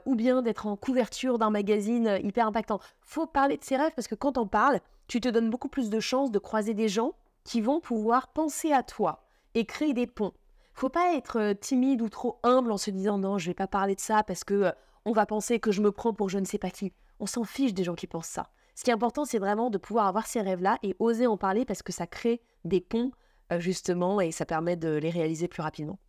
[0.05, 2.79] Ou bien d'être en couverture d'un magazine hyper impactant.
[3.01, 5.89] faut parler de ses rêves parce que quand on parle, tu te donnes beaucoup plus
[5.89, 7.11] de chances de croiser des gens
[7.43, 10.31] qui vont pouvoir penser à toi et créer des ponts.
[10.73, 13.95] faut pas être timide ou trop humble en se disant non, je vais pas parler
[13.95, 14.71] de ça parce que
[15.03, 16.93] on va penser que je me prends pour je ne sais pas qui.
[17.19, 18.47] On s'en fiche des gens qui pensent ça.
[18.75, 21.65] Ce qui est important, c'est vraiment de pouvoir avoir ces rêves-là et oser en parler
[21.65, 23.11] parce que ça crée des ponts,
[23.59, 25.99] justement, et ça permet de les réaliser plus rapidement.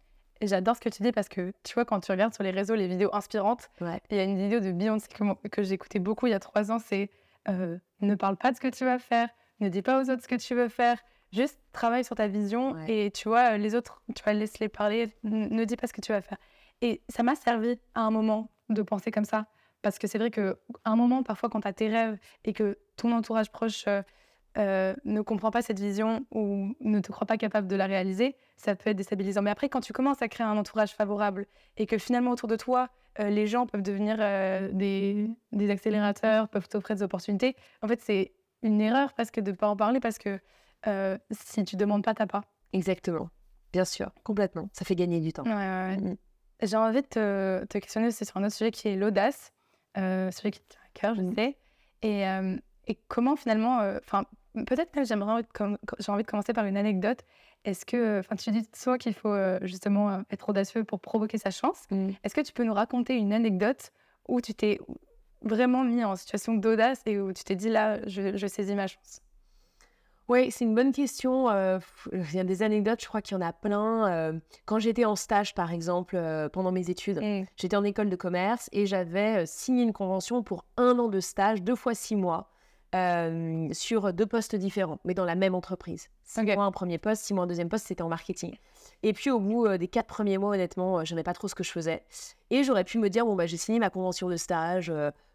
[0.41, 2.51] Et j'adore ce que tu dis parce que, tu vois, quand tu regardes sur les
[2.51, 4.01] réseaux les vidéos inspirantes, Ouais.
[4.11, 6.71] il y a une vidéo de Beyoncé que, que j'écoutais beaucoup il y a trois
[6.71, 7.11] ans, c'est
[7.49, 9.29] euh, ne parle pas de ce que tu vas faire,
[9.61, 10.99] ne dis pas aux autres ce que tu veux faire,
[11.33, 13.07] juste travaille sur ta vision Ouais.
[13.07, 16.03] et tu vois, euh, les autres, tu vas laisser-les parler, ne dis pas ce que
[16.03, 16.39] tu vas faire.
[16.83, 19.47] Et ça m'a servi à un moment de penser comme ça.
[19.81, 22.77] Parce que c'est vrai qu'à un moment, parfois, quand tu as tes rêves et que
[22.97, 24.03] ton entourage proche euh,
[24.59, 28.37] euh, ne comprend pas cette vision ou ne te croit pas capable de la réaliser,
[28.57, 29.43] ça peut être déstabilisant.
[29.43, 32.57] Mais après, quand tu commences à créer un entourage favorable et que finalement, autour de
[32.57, 32.89] toi,
[33.21, 38.01] euh, les gens peuvent devenir euh, des, des accélérateurs, peuvent t'offrir des opportunités, en fait,
[38.01, 40.41] c'est une erreur de ne pas en parler parce que
[41.31, 42.43] si tu demandes pas, t'as pas.
[42.73, 43.29] Exactement.
[43.73, 44.69] Bien sûr, complètement.
[44.73, 45.43] Ça fait gagner du temps.
[45.45, 45.57] Ouais, ouais,
[45.91, 45.97] ouais.
[45.99, 46.17] Mhm.
[46.63, 49.53] J'ai envie de te, te questionner aussi sur un autre sujet qui est l'audace,
[49.97, 51.35] sujet qui te tient à cœur, je Mhm.
[51.35, 51.57] sais.
[52.03, 52.23] Et,
[52.89, 54.25] et comment finalement, enfin,
[54.65, 55.43] peut-être même j'aimerais
[55.99, 57.21] j'ai envie de commencer par une anecdote.
[57.65, 61.39] Est-ce que, enfin, tu dis soit qu'il faut euh, justement euh, être audacieux pour provoquer
[61.39, 61.83] sa chance.
[61.91, 62.11] Mm.
[62.23, 63.93] Est-ce que tu peux nous raconter une anecdote
[64.29, 64.79] où tu t'es
[65.43, 68.87] vraiment mis en situation d'audace et où tu t'es dit là, je, je saisis ma
[68.87, 69.21] chance?
[70.29, 71.49] Oui, c'est une bonne question.
[71.51, 71.79] Euh,
[72.13, 74.11] il y a des anecdotes, je crois qu'il y en a plein.
[74.11, 74.33] Euh,
[74.65, 77.47] quand j'étais en stage, par exemple, euh, pendant mes études, Mmh.
[77.57, 81.63] j'étais en école de commerce et j'avais signé une convention pour un an de stage,
[81.63, 82.51] deux fois six mois,
[82.95, 86.09] euh, sur deux postes différents, mais dans la même entreprise.
[86.25, 88.57] Six mois un premier poste, six mois un deuxième poste, c'était en marketing.
[89.03, 91.49] Et puis au bout euh, des quatre premiers mois, honnêtement, euh, je n'aimais pas trop
[91.49, 92.03] ce que je faisais.
[92.51, 94.93] Et j'aurais pu me dire, bon, bah, j'ai signé ma convention de stage,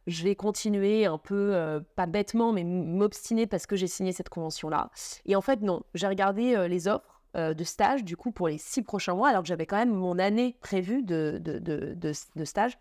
[0.07, 4.89] je vais continuer un peu, pas bêtement, mais m'obstiner parce que j'ai signé cette convention-là.
[5.25, 8.81] Et en fait, non, j'ai regardé les offres de stage, du coup, pour les six
[8.81, 12.77] prochains mois, alors que j'avais quand même mon année prévue de, de- de stage.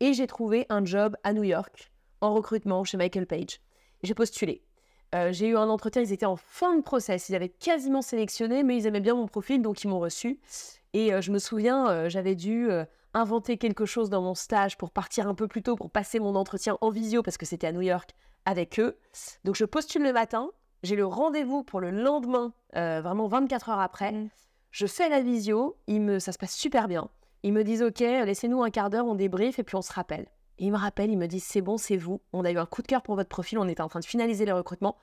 [0.00, 3.60] Et j'ai trouvé un job à New York en recrutement chez Michael Page.
[4.04, 4.62] J'ai postulé.
[5.14, 8.62] Euh, j'ai eu un entretien, ils étaient en fin de process, ils avaient quasiment sélectionné,
[8.62, 10.40] mais ils aimaient bien mon profil, donc ils m'ont reçu.
[10.92, 12.68] Et euh, je me souviens, euh, j'avais dû
[13.14, 16.34] inventer quelque chose dans mon stage pour partir un peu plus tôt, pour passer mon
[16.34, 18.10] entretien en visio, parce que c'était à New York
[18.44, 18.98] avec eux.
[19.44, 20.50] Donc je postule le matin,
[20.82, 24.12] j'ai le rendez-vous pour le lendemain, vraiment 24 heures après.
[24.12, 24.28] Mm.
[24.70, 27.08] Je fais la visio, ils me, ça se passe super bien.
[27.44, 30.26] Ils me disent OK, laissez-nous un quart d'heure, on débrief et puis on se rappelle.
[30.58, 32.20] Et ils me rappellent, ils me disent c'est bon, c'est vous.
[32.32, 34.04] On a eu un coup de cœur pour votre profil, on était en train de
[34.04, 34.96] finaliser le recrutement.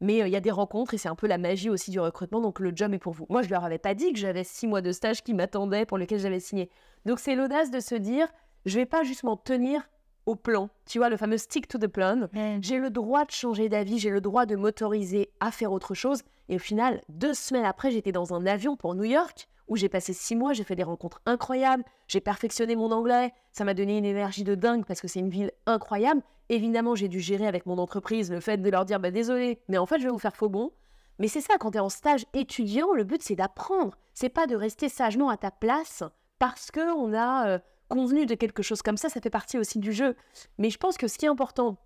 [0.00, 2.00] Mais euh, il y a des rencontres et c'est un peu la magie aussi du
[2.00, 3.26] recrutement, donc le job est pour vous.
[3.30, 5.96] Moi, je leur avais pas dit que j'avais six mois de stage qui m'attendaient, pour
[5.96, 6.70] lesquels j'avais signé.
[7.06, 8.26] Donc c'est l'audace de se dire,
[8.66, 9.88] je vais pas juste m'en tenir
[10.26, 10.70] au plan.
[10.86, 12.28] Tu vois, le fameux stick to the plan.
[12.60, 16.22] J'ai le droit de changer d'avis, j'ai le droit de m'autoriser à faire autre chose.
[16.48, 19.88] Et au final, deux semaines après, j'étais dans un avion pour New York, où j'ai
[19.88, 23.96] passé six mois, j'ai fait des rencontres incroyables, j'ai perfectionné mon anglais, ça m'a donné
[23.96, 26.22] une énergie de dingue parce que c'est une ville incroyable.
[26.50, 29.78] Évidemment, j'ai dû gérer avec mon entreprise le fait de leur dire, bah désolé, mais
[29.78, 30.72] en fait, je vais vous faire faux bon.
[31.18, 33.96] Mais c'est ça, quand tu es en stage étudiant, le but c'est d'apprendre.
[34.12, 36.02] C'est pas de rester sagement à ta place
[36.38, 37.58] parce que on a euh,
[37.88, 40.16] convenu de quelque chose comme ça, ça fait partie aussi du jeu.
[40.58, 41.78] Mais je pense que ce qui est important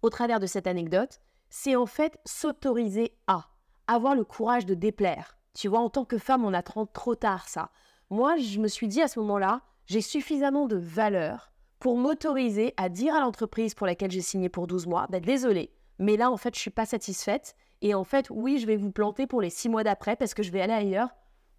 [0.00, 3.50] au travers de cette anecdote, c'est en fait s'autoriser à
[3.86, 5.37] avoir le courage de déplaire.
[5.54, 7.70] Tu vois, en tant que femme, on attend trop tard ça.
[8.10, 12.88] Moi, je me suis dit à ce moment-là, j'ai suffisamment de valeur pour m'autoriser à
[12.88, 16.36] dire à l'entreprise pour laquelle j'ai signé pour 12 mois, bah, désolé, mais là, en
[16.36, 17.56] fait, je suis pas satisfaite.
[17.80, 20.42] Et en fait, oui, je vais vous planter pour les 6 mois d'après parce que
[20.42, 21.10] je vais aller ailleurs.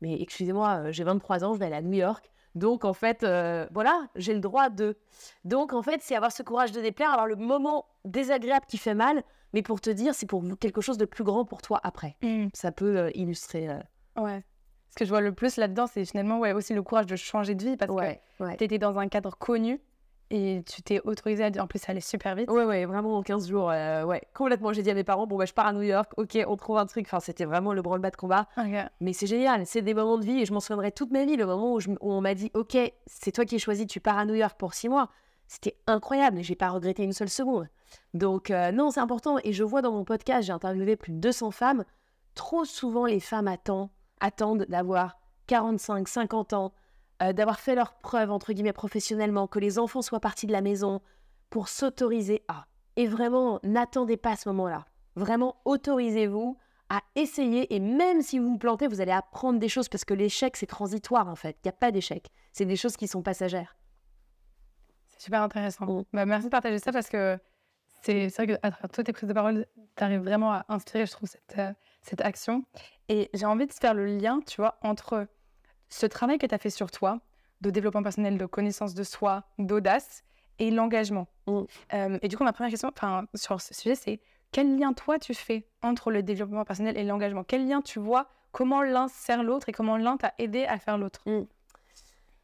[0.02, 2.30] Mais excusez-moi, euh, j'ai 23 ans, je vais aller à New York.
[2.56, 4.98] Donc, en fait, euh, voilà, j'ai le droit de.
[5.44, 8.96] Donc, en fait, c'est avoir ce courage de déplaire, avoir le moment désagréable qui fait
[8.96, 12.16] mal, mais pour te dire, c'est pour quelque chose de plus grand pour toi après.
[12.22, 12.48] Mmh.
[12.54, 13.70] Ça peut euh, illustrer.
[13.70, 13.80] euh,
[14.22, 14.44] Ouais.
[14.92, 17.54] Ce que je vois le plus là-dedans, c'est finalement ouais, aussi le courage de changer
[17.56, 18.58] de vie parce ouais, que ouais.
[18.58, 19.80] tu étais dans un cadre connu
[20.32, 21.64] et tu t'es autorisé à dire.
[21.64, 22.50] En plus, ça allait super vite.
[22.52, 24.74] Ouais, ouais, vraiment en 15 jours, euh, ouais, complètement.
[24.74, 26.78] J'ai dit à mes parents, bon, bah, je pars à New York, ok, on trouve
[26.78, 27.06] un truc.
[27.08, 28.48] Enfin, c'était vraiment le branle-bas de combat.
[29.00, 31.36] Mais c'est génial, c'est des moments de vie et je m'en souviendrai toute ma vie.
[31.36, 33.86] Le moment où, je m- où on m'a dit, ok, c'est toi qui as choisi,
[33.88, 35.10] tu pars à New York pour six mois.
[35.50, 37.68] C'était incroyable j'ai pas regretté une seule seconde.
[38.14, 39.40] Donc, euh, non, c'est important.
[39.44, 41.86] Et je vois dans mon podcast, j'ai interviewé plus de 200 femmes.
[42.36, 46.72] Trop souvent, les femmes attendent, attendent d'avoir 45, 50 ans,
[47.24, 50.62] euh, d'avoir fait leurs preuves, entre guillemets, professionnellement, que les enfants soient partis de la
[50.62, 51.02] maison
[51.50, 52.66] pour s'autoriser à.
[52.96, 54.86] Et vraiment, n'attendez pas ce moment-là.
[55.16, 56.58] Vraiment, autorisez-vous
[56.90, 57.74] à essayer.
[57.74, 60.68] Et même si vous vous plantez, vous allez apprendre des choses parce que l'échec, c'est
[60.68, 61.58] transitoire en fait.
[61.64, 62.30] Il n'y a pas d'échec.
[62.54, 63.79] C'est des choses qui sont passagères.
[65.20, 65.86] C'est super intéressant.
[65.86, 66.04] Mm.
[66.14, 67.38] Bah, merci de partager ça parce que
[68.02, 69.66] c'est vrai qu'à travers toutes tes prises de parole,
[69.98, 72.64] tu arrives vraiment à inspirer, je trouve, cette, euh, cette action.
[73.10, 75.28] Et j'ai envie de faire le lien, tu vois, entre
[75.90, 77.20] ce travail que tu as fait sur toi,
[77.60, 80.24] de développement personnel, de connaissance de soi, d'audace,
[80.60, 81.28] et l'engagement.
[81.48, 81.62] Mm.
[81.94, 82.92] Euh, et du coup, ma première question
[83.36, 84.22] sur ce sujet, c'est
[84.54, 87.44] quel lien toi tu fais entre le développement personnel et l'engagement?
[87.44, 88.30] Quel lien tu vois?
[88.54, 91.22] Comment l'un sert l'autre et comment l'un t'a aidé à faire l'autre?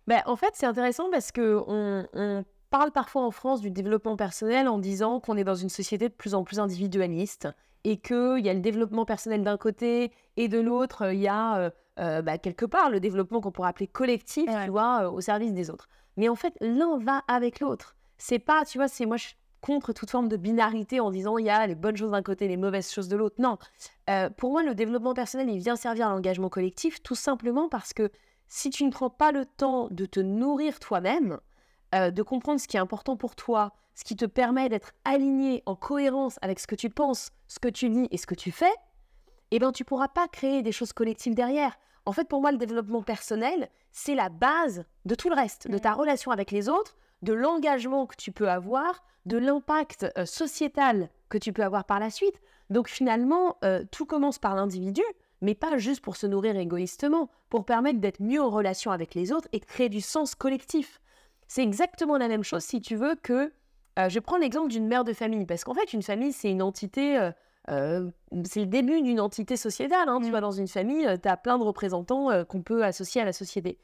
[0.07, 4.15] Ben, en fait, c'est intéressant parce que on, on parle parfois en France du développement
[4.15, 7.47] personnel en disant qu'on est dans une société de plus en plus individualiste
[7.83, 11.57] et qu'il y a le développement personnel d'un côté et de l'autre, il y a
[11.57, 14.65] euh, euh, bah, quelque part le développement qu'on pourrait appeler collectif, Ouais.
[14.65, 15.87] tu vois, euh, au service des autres.
[16.17, 17.95] Mais en fait, l'un va avec l'autre.
[18.17, 21.37] C'est pas, tu vois, c'est moi, je suis contre toute forme de binarité en disant
[21.37, 23.35] il y a les bonnes choses d'un côté, les mauvaises choses de l'autre.
[23.39, 23.57] Non.
[24.09, 27.91] Euh, pour moi, le développement personnel, il vient servir à l'engagement collectif tout simplement parce
[27.93, 28.11] que
[28.47, 31.39] si tu ne prends pas le temps de te nourrir toi-même,
[31.95, 35.63] euh, de comprendre ce qui est important pour toi, ce qui te permet d'être aligné
[35.65, 38.51] en cohérence avec ce que tu penses, ce que tu dis et ce que tu
[38.51, 38.73] fais,
[39.51, 41.77] eh ben tu pourras pas créer des choses collectives derrière.
[42.05, 45.77] En fait, pour moi, le développement personnel, c'est la base de tout le reste, de
[45.77, 51.09] ta relation avec les autres, de l'engagement que tu peux avoir, de l'impact euh, sociétal
[51.29, 52.39] que tu peux avoir par la suite.
[52.69, 55.01] Donc finalement, euh, tout commence par l'individu,
[55.41, 59.31] mais pas juste pour se nourrir égoïstement, pour permettre d'être mieux en relation avec les
[59.31, 60.99] autres et de créer du sens collectif.
[61.47, 63.51] C'est exactement la même chose si tu veux que...
[63.99, 66.61] euh, je prends l'exemple d'une mère de famille, parce qu'en fait, une famille, c'est une
[66.61, 67.31] entité
[67.69, 68.11] euh,
[68.43, 70.07] c'est le début d'une entité sociétale.
[70.07, 70.29] Hein, Tu Mm.
[70.29, 73.33] vois, dans une famille, tu as plein de représentants euh, qu'on peut associer à la
[73.33, 73.79] société.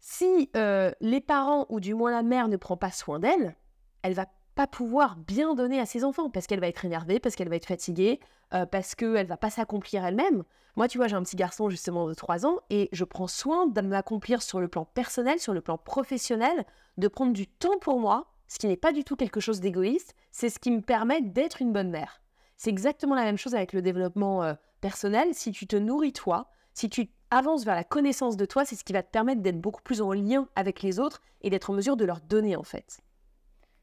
[0.00, 3.56] Si euh, les parents, ou du moins la mère, ne prend pas soin d'elle,
[4.02, 4.26] elle va
[4.58, 7.54] pas pouvoir bien donner à ses enfants parce qu'elle va être énervée, parce qu'elle va
[7.54, 8.18] être fatiguée,
[8.54, 10.42] euh, parce qu'elle va pas s'accomplir elle-même.
[10.74, 13.68] Moi, tu vois, j'ai un petit garçon justement de 3 ans et je prends soin
[13.68, 16.66] de m'accomplir sur le plan personnel, sur le plan professionnel,
[16.96, 20.16] de prendre du temps pour moi, ce qui n'est pas du tout quelque chose d'égoïste,
[20.32, 22.20] c'est ce qui me permet d'être une bonne mère.
[22.56, 25.28] C'est exactement la même chose avec le développement euh, personnel.
[25.34, 28.82] Si tu te nourris toi, si tu avances vers la connaissance de toi, c'est ce
[28.82, 31.74] qui va te permettre d'être beaucoup plus en lien avec les autres et d'être en
[31.74, 32.98] mesure de leur donner en fait.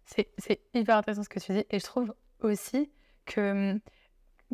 [0.05, 1.65] C'est c'est hyper intéressant ce que tu dis.
[1.69, 2.91] Et je trouve aussi
[3.25, 3.79] que hum,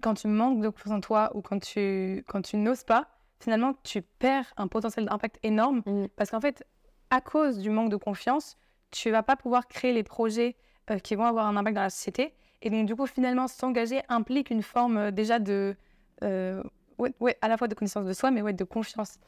[0.01, 3.07] quand tu manques de confiance en toi ou quand tu, quand tu n'oses pas,
[3.39, 5.81] finalement, tu perds un potentiel d'impact énorme.
[5.85, 6.07] Mm.
[6.15, 6.63] Parce qu'en fait,
[7.09, 8.57] à cause du manque de confiance,
[8.91, 10.55] tu vas pas pouvoir créer les projets
[10.89, 12.33] euh, qui vont avoir un impact dans la société.
[12.61, 15.75] Et donc, du coup, finalement, s'engager implique une forme euh, déjà de.
[16.23, 16.63] euh,
[16.97, 19.19] ouais, ouais, à la fois de connaissance de soi, mais ouais, de confiance.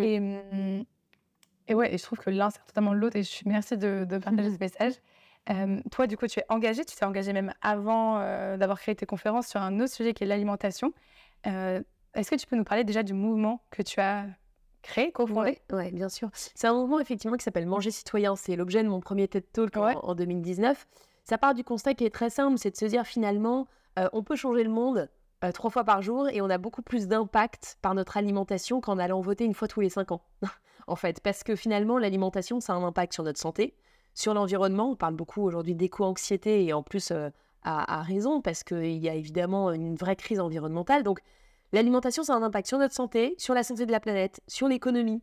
[0.00, 0.84] Et, hum,
[1.68, 3.16] et ouais, et je trouve que l'un sert totalement l'autre.
[3.16, 4.94] Et je suis merci de, de partager ce message.
[5.50, 8.94] Euh, toi, du coup, tu es engagée, tu t'es engagée même avant euh, d'avoir créé
[8.94, 10.92] tes conférences sur un autre sujet qui est l'alimentation.
[11.46, 11.82] Euh,
[12.14, 14.26] Est-ce que tu peux nous parler déjà du mouvement que tu as
[14.82, 15.58] créé, cofondé?
[15.70, 16.28] Ouais, ouais, bien sûr.
[16.34, 18.36] C'est un mouvement effectivement qui s'appelle Manger citoyen.
[18.36, 19.94] C'est l'objet de mon premier TED Talk en- Ouais.
[20.02, 20.86] en, 2019.
[21.24, 23.66] Ça part du constat qui est très simple, c'est de se dire finalement,
[24.12, 25.10] on peut changer le monde
[25.44, 28.98] euh, trois fois par jour et on a beaucoup plus d'impact par notre alimentation qu'en
[28.98, 30.22] allant voter une fois tous les cinq ans.
[30.86, 33.74] en fait, parce que finalement, l'alimentation, ça a un impact sur notre santé,
[34.18, 34.90] sur l'environnement.
[34.90, 37.12] On parle beaucoup aujourd'hui d'éco-anxiété et en plus
[37.62, 41.04] à, raison parce qu'il y a évidemment une vraie crise environnementale.
[41.04, 41.20] Donc,
[41.72, 44.66] l'alimentation, ça a un impact sur notre santé, sur la santé de la planète, sur
[44.66, 45.22] l'économie,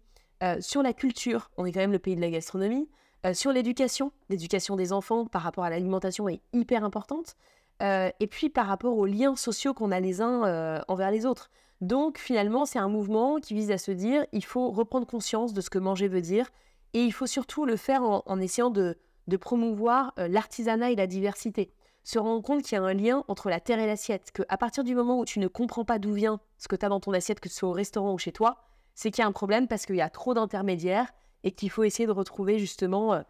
[0.62, 1.50] sur la culture.
[1.58, 2.88] On est quand même le pays de la gastronomie.
[3.34, 7.36] sur l'éducation, l'éducation des enfants par rapport à l'alimentation est hyper importante.
[7.82, 11.50] Et puis par rapport aux liens sociaux qu'on a les uns envers les autres.
[11.82, 15.60] Donc finalement, c'est un mouvement qui vise à se dire, il faut reprendre conscience de
[15.60, 16.50] ce que manger veut dire,
[16.96, 18.98] et il faut surtout le faire en, essayant de,
[19.40, 21.74] promouvoir euh, l'artisanat et la diversité.
[22.06, 24.86] Se rendre compte qu'il y a un lien entre la terre et l'assiette, qu'à partir
[24.86, 27.12] du moment où tu ne comprends pas d'où vient ce que tu as dans ton
[27.12, 29.68] assiette, que ce soit au restaurant ou chez toi, c'est qu'il y a un problème
[29.68, 31.12] parce qu'il y a trop d'intermédiaires
[31.44, 33.24] et qu'il faut essayer de retrouver justement euh,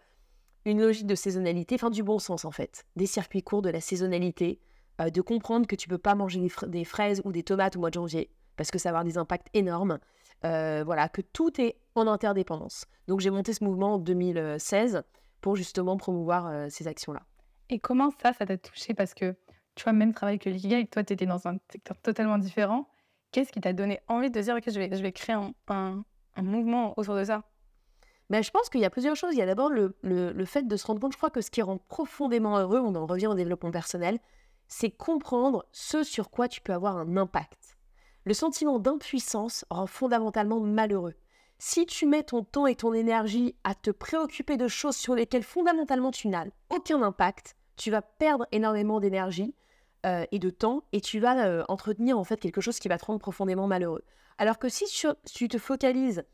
[0.65, 3.81] une logique de saisonnalité, enfin du bon sens en fait, des circuits courts, de la
[3.81, 4.59] saisonnalité,
[5.01, 7.79] euh, de comprendre que tu peux pas manger des, des fraises ou des tomates au
[7.79, 9.97] mois de janvier parce que ça va avoir des impacts énormes.
[10.45, 12.85] Euh, voilà, que tout est en interdépendance.
[13.07, 15.03] Donc j'ai monté ce mouvement en 2016
[15.41, 17.21] pour justement promouvoir euh, ces actions-là.
[17.69, 18.93] Et comment ça, ça t'a touché?
[18.93, 19.35] Parce que
[19.75, 22.87] tu vois, même travail que l'IKEA, toi, tu étais dans un secteur totalement différent.
[23.31, 26.03] Qu'est-ce qui t'a donné envie de dire, OK, je vais, je vais créer un, un-
[26.35, 27.43] un mouvement autour de ça?
[28.29, 29.33] Ben, je pense qu'il y a plusieurs choses.
[29.33, 31.41] Il y a d'abord le, le- le fait de se rendre compte, je crois que
[31.41, 34.19] ce qui rend profondément heureux, on en revient au développement personnel,
[34.67, 37.64] c'est comprendre ce sur quoi tu peux avoir un impact.
[38.25, 41.13] Le sentiment d'impuissance rend fondamentalement malheureux.
[41.57, 45.43] Si tu mets ton temps et ton énergie à te préoccuper de choses sur lesquelles
[45.43, 49.53] fondamentalement tu n'as aucun impact, tu vas perdre énormément d'énergie
[50.05, 52.97] euh, et de temps et tu vas euh, entretenir en fait quelque chose qui va
[52.97, 54.03] te rendre profondément malheureux.
[54.37, 56.25] Alors que si tu- tu te focalises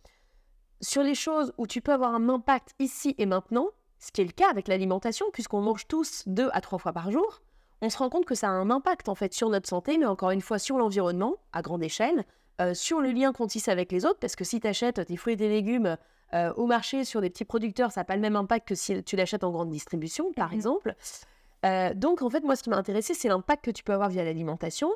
[0.82, 3.68] sur les choses où tu peux avoir un impact ici et maintenant,
[4.00, 7.12] ce qui est le cas avec l'alimentation, puisqu'on mange tous deux à trois fois par
[7.12, 7.42] jour,
[7.82, 10.06] on se rend compte que ça a un impact en fait sur notre santé, mais
[10.06, 12.26] encore une fois sur l'environnement à grande échelle,
[12.60, 15.18] euh, sur le lien qu'on tisse avec les autres, parce que si tu achètes tes
[15.18, 15.98] fruits et tes légumes
[16.34, 19.04] euh, au marché sur des petits producteurs, ça n'a pas le même impact que si
[19.04, 20.56] tu l'achètes en grande distribution, par Mhm.
[20.56, 20.96] exemple.
[21.66, 24.10] Euh, donc en fait, moi, ce qui m'a intéressé, c'est l'impact que tu peux avoir
[24.10, 24.92] via l'alimentation.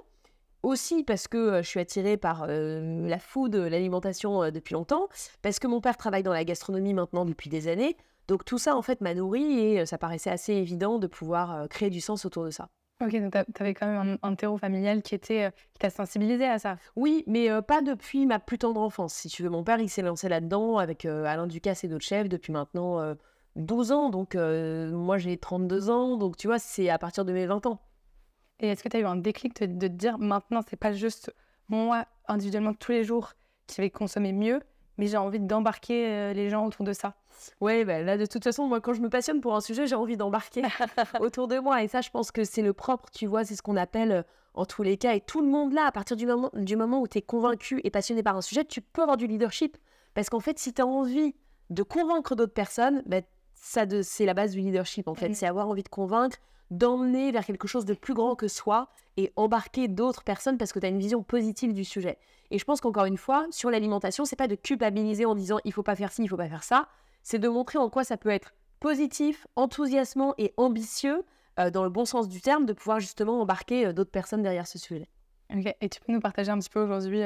[0.63, 5.09] Aussi parce que je suis attirée par la food, l'alimentation depuis longtemps,
[5.43, 7.95] parce que mon père travaille dans la gastronomie maintenant depuis des années.
[8.27, 11.89] Donc tout ça, en fait, m'a nourri et ça paraissait assez évident de pouvoir créer
[11.89, 12.69] du sens autour de ça.
[13.01, 16.45] Ok, donc tu avais quand même un, un terreau familial qui était qui t'a sensibilisé
[16.45, 16.77] à ça.
[16.95, 19.13] Oui, mais euh, pas depuis ma plus tendre enfance.
[19.13, 22.05] Si tu veux, mon père, il s'est lancé là-dedans avec euh, Alain Ducasse et d'autres
[22.05, 23.13] chefs depuis maintenant euh,
[23.57, 24.09] 12 ans.
[24.09, 26.15] Donc moi, j'ai 32 ans.
[26.15, 27.81] Donc tu vois, c'est à partir de mes 20 ans.
[28.61, 30.93] Et est-ce que tu as eu un déclic de, de te dire maintenant, c'est pas
[30.93, 31.33] juste
[31.67, 33.33] moi individuellement tous les jours
[33.67, 34.61] qui vais consommer mieux,
[34.97, 37.15] mais j'ai envie d'embarquer les gens autour de ça?
[37.61, 39.95] Ouais, bah, là, de toute façon, moi, quand je me passionne pour un sujet, j'ai
[39.95, 40.61] envie d'embarquer
[41.19, 41.83] autour de moi.
[41.83, 44.23] Et ça, je pense que c'est le propre, tu vois, c'est ce qu'on appelle, euh,
[44.53, 47.01] en tous les cas, et tout le monde là, à partir du moment, du moment
[47.01, 49.77] où tu es convaincu et passionné par un sujet, tu peux avoir du leadership.
[50.13, 51.35] Parce qu'en fait, si tu as envie
[51.69, 53.21] de convaincre d'autres personnes, bah,
[53.55, 55.29] ça de- c'est la base du leadership, en fait.
[55.29, 55.33] Mhm.
[55.35, 56.37] C'est avoir envie de convaincre,
[56.71, 60.79] d'emmener vers quelque chose de plus grand que soi et embarquer d'autres personnes parce que
[60.79, 62.17] tu as une vision positive du sujet.
[62.51, 65.73] Et je pense qu'encore une fois, sur l'alimentation, c'est pas de culpabiliser en disant il
[65.73, 66.87] faut pas faire ci, il faut pas faire ça.
[67.25, 71.23] C'est de montrer en quoi ça peut être positif, enthousiasmant et ambitieux
[71.73, 75.09] dans le bon sens du terme, de pouvoir justement embarquer d'autres personnes derrière ce sujet.
[75.51, 77.21] Ok, et tu peux nous partager un petit peu aujourd'hui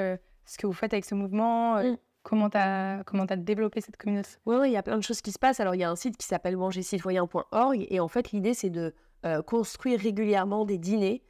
[0.45, 1.97] ce que vous faites avec ce mouvement mmh.
[2.23, 4.29] Comment tu as, as développé cette communauté?
[4.45, 5.59] Oui, il y a plein de choses qui se passent.
[5.59, 8.93] Alors, il y a un site qui s'appelle mangercitoyen.org et en fait, l'idée, c'est de
[9.45, 11.23] construire régulièrement des dîners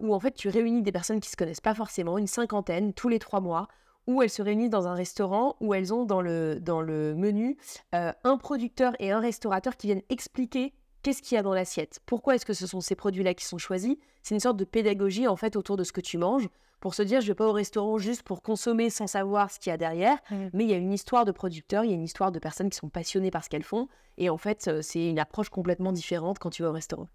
[0.00, 3.08] où en fait, tu réunis des personnes qui se connaissent pas forcément, une cinquantaine, tous
[3.08, 3.68] les trois mois,
[4.06, 7.56] où elles se réunissent dans un restaurant où elles ont dans le, dans le menu
[7.92, 12.34] un producteur et un restaurateur qui viennent expliquer qu'est-ce qu'il y a dans l'assiette, pourquoi
[12.34, 13.96] est-ce que ce sont ces produits-là qui sont choisis?
[14.22, 16.48] C'est une sorte de pédagogie en fait autour de ce que tu manges
[16.80, 19.70] pour se dire je vais pas au restaurant juste pour consommer sans savoir ce qu'il
[19.70, 20.36] y a derrière, mmh.
[20.52, 22.70] mais il y a une histoire de producteurs, il y a une histoire de personnes
[22.70, 26.38] qui sont passionnées par ce qu'elles font et en fait c'est une approche complètement différente
[26.38, 27.08] quand tu vas au restaurant.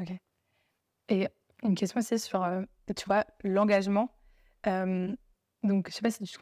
[0.00, 0.12] Ok.
[1.10, 1.28] Et
[1.62, 2.46] une question aussi sur,
[2.94, 4.10] tu vois, l'engagement
[5.62, 6.38] donc, je sais pas si tu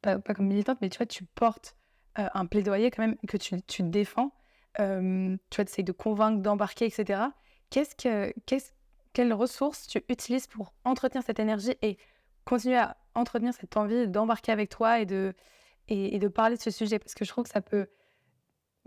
[0.00, 1.76] pas, pas comme militante, mais tu vois, tu portes
[2.18, 4.32] euh, un plaidoyer quand même que tu, tu défends.
[4.78, 7.22] Euh, tu vois, tu essayes de convaincre, d'embarquer, etc.
[7.70, 8.72] Qu'est-ce que, qu'est-ce,
[9.12, 11.98] quelles ressources tu utilises pour entretenir cette énergie et
[12.44, 15.34] continuer à entretenir cette envie d'embarquer avec toi et de,
[15.88, 16.98] et, de parler de ce sujet?
[16.98, 17.88] Parce que je trouve que ça peut.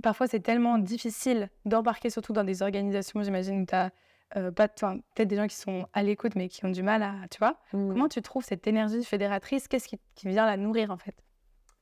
[0.02, 3.92] Parfois, c'est tellement difficile d'embarquer, surtout dans des organisations, j'imagine, où tu as
[4.36, 7.38] euh, peut-être des gens qui sont à l'écoute mais qui ont du mal à, tu
[7.40, 7.58] vois.
[7.74, 7.90] Mmh.
[7.90, 9.68] Comment tu trouves cette énergie fédératrice?
[9.68, 11.16] Qu'est-ce qui, vient la nourrir en fait?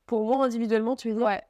[0.06, 1.26] Pour moi individuellement, tu veux dire?
[1.26, 1.42] Ouais.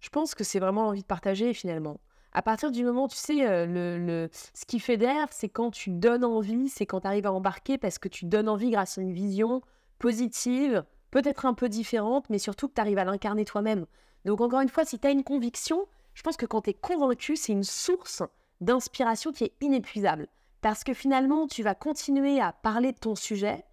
[0.00, 2.00] Je pense que c'est vraiment l'envie de partager finalement.
[2.32, 5.88] À partir du moment, tu sais, euh, le, le, ce qui fédère, c'est quand tu
[5.88, 9.00] donnes envie, c'est quand tu arrives à embarquer parce que tu donnes envie grâce à
[9.00, 9.62] une vision
[9.98, 13.86] positive, peut-être un peu différente, mais surtout que tu arrives à l'incarner toi-même.
[14.26, 16.74] Donc encore une fois, si tu as une conviction, je pense que quand tu es
[16.74, 18.22] convaincu, c'est une source
[18.60, 20.28] d'inspiration qui est inépuisable.
[20.60, 23.64] Parce que finalement, tu vas continuer à parler de ton sujet,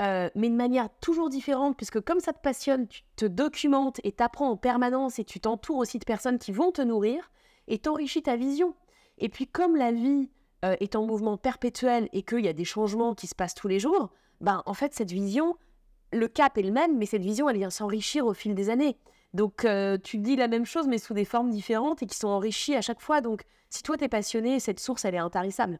[0.00, 4.12] euh, mais de manière toujours différente, puisque comme ça te passionne, tu te documentes et
[4.12, 7.30] t'apprends en permanence et tu t'entoures aussi de personnes qui vont te nourrir
[7.66, 8.74] et t'enrichis ta vision.
[9.18, 10.30] Et puis comme la vie
[10.64, 13.68] euh, est en mouvement perpétuel et qu'il y a des changements qui se passent tous
[13.68, 15.56] les jours, ben en fait cette vision,
[16.12, 18.98] le cap est le même, mais cette vision elle vient s'enrichir au fil des années.
[19.32, 22.28] Donc euh, tu dis la même chose mais sous des formes différentes et qui sont
[22.28, 23.22] enrichies à chaque fois.
[23.22, 23.42] Donc
[23.76, 25.78] si toi, tu es passionné, cette source, elle est intarissable.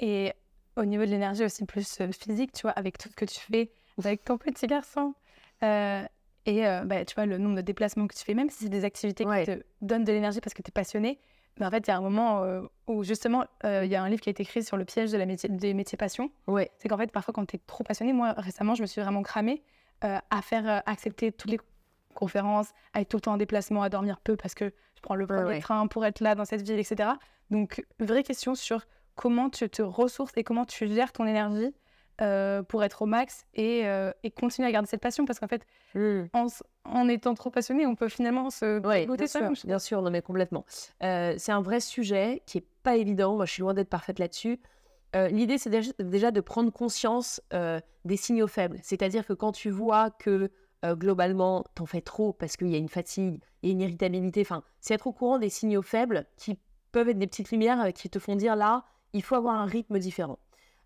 [0.00, 0.32] Et
[0.76, 3.38] au niveau de l'énergie aussi plus euh, physique, tu vois, avec tout ce que tu
[3.38, 5.14] fais, avec ton petit garçon,
[5.62, 6.02] euh,
[6.46, 8.68] et euh, bah, tu vois, le nombre de déplacements que tu fais, même si c'est
[8.68, 11.20] des activités qui te donnent de l'énergie parce que tu es passionné,
[11.58, 12.44] mais en fait, il y a un moment
[12.86, 15.18] où justement, il y a un livre qui a été écrit sur le piège de
[15.18, 16.30] la métier, des métiers passion.
[16.46, 16.70] Ouais.
[16.78, 19.24] C'est qu'en fait, parfois, quand tu es trop passionné, moi, récemment, je me suis vraiment
[19.24, 19.64] cramée
[20.00, 21.58] à faire accepter toutes les
[22.14, 25.14] conférences, à être tout le temps en déplacement, à dormir peu parce que je prends
[25.14, 27.10] le premier train pour être là dans cette ville, etc.
[27.50, 28.84] Donc, vraie question sur
[29.14, 31.72] comment tu te ressources et comment tu gères ton énergie
[32.20, 35.46] euh, pour être au max et, euh, et, continuer à garder cette passion parce qu'en
[35.46, 36.24] fait, mmh.
[36.84, 40.20] en, étant trop passionné, on peut finalement se ouais, bien, sûr, bien sûr, non mais
[40.20, 40.64] complètement.
[41.04, 43.36] Euh, c'est un vrai sujet qui est pas évident.
[43.36, 44.58] Moi, je suis loin d'être parfaite là-dessus.
[45.14, 47.40] L'idée, c'est déjà de prendre conscience
[48.04, 48.78] des signaux faibles.
[48.82, 50.50] C'est-à-dire que quand tu vois que
[50.84, 54.42] euh, globalement, t'en fais trop parce qu'il y a une fatigue et une irritabilité.
[54.42, 56.58] Enfin, c'est être au courant des signaux faibles qui
[56.92, 59.66] peuvent être des petites lumières euh, qui te font dire là, il faut avoir un
[59.66, 60.38] rythme différent.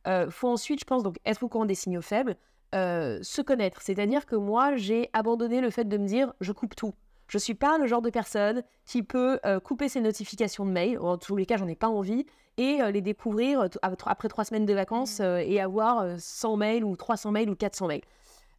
[0.07, 2.37] Euh, faut ensuite, je pense, donc être au courant des signaux faibles,
[2.75, 3.83] euh, se connaître.
[3.83, 6.95] C'est-à-dire que moi, j'ai abandonné le fait de me dire je coupe tout.
[7.29, 10.99] Je suis pas le genre de personne qui peut couper ses notifications de mail.
[10.99, 12.27] En tous les cas, j'en ai pas envie
[12.59, 15.39] et les découvrir après trois semaines de vacances mmh.
[15.47, 18.03] et avoir 100 mails ou 300 mails ou 400 mails.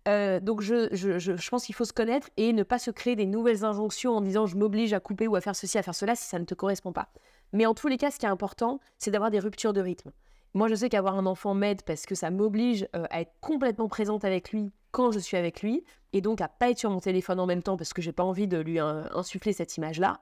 [0.07, 3.15] Euh, donc je, je, je, pense qu'il faut se connaître et ne pas se créer
[3.15, 5.95] des nouvelles injonctions en disant je m'oblige à couper ou à faire ceci, à faire
[5.95, 7.07] cela si ça ne te correspond pas.
[7.53, 10.11] Mais en tous les cas, ce qui est important, c'est d'avoir des ruptures de rythme.
[10.55, 13.87] Moi, je sais qu'avoir un enfant m'aide parce que ça m'oblige euh, à être complètement
[13.87, 16.99] présente avec lui quand je suis avec lui et donc à pas être sur mon
[16.99, 20.19] téléphone en même temps parce que j'ai pas envie de lui insuffler cette image-là.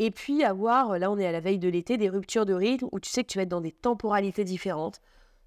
[0.00, 2.88] Et puis avoir, là on est à la veille de l'été, des ruptures de rythme
[2.90, 5.00] où tu sais que tu vas être dans des temporalités différentes.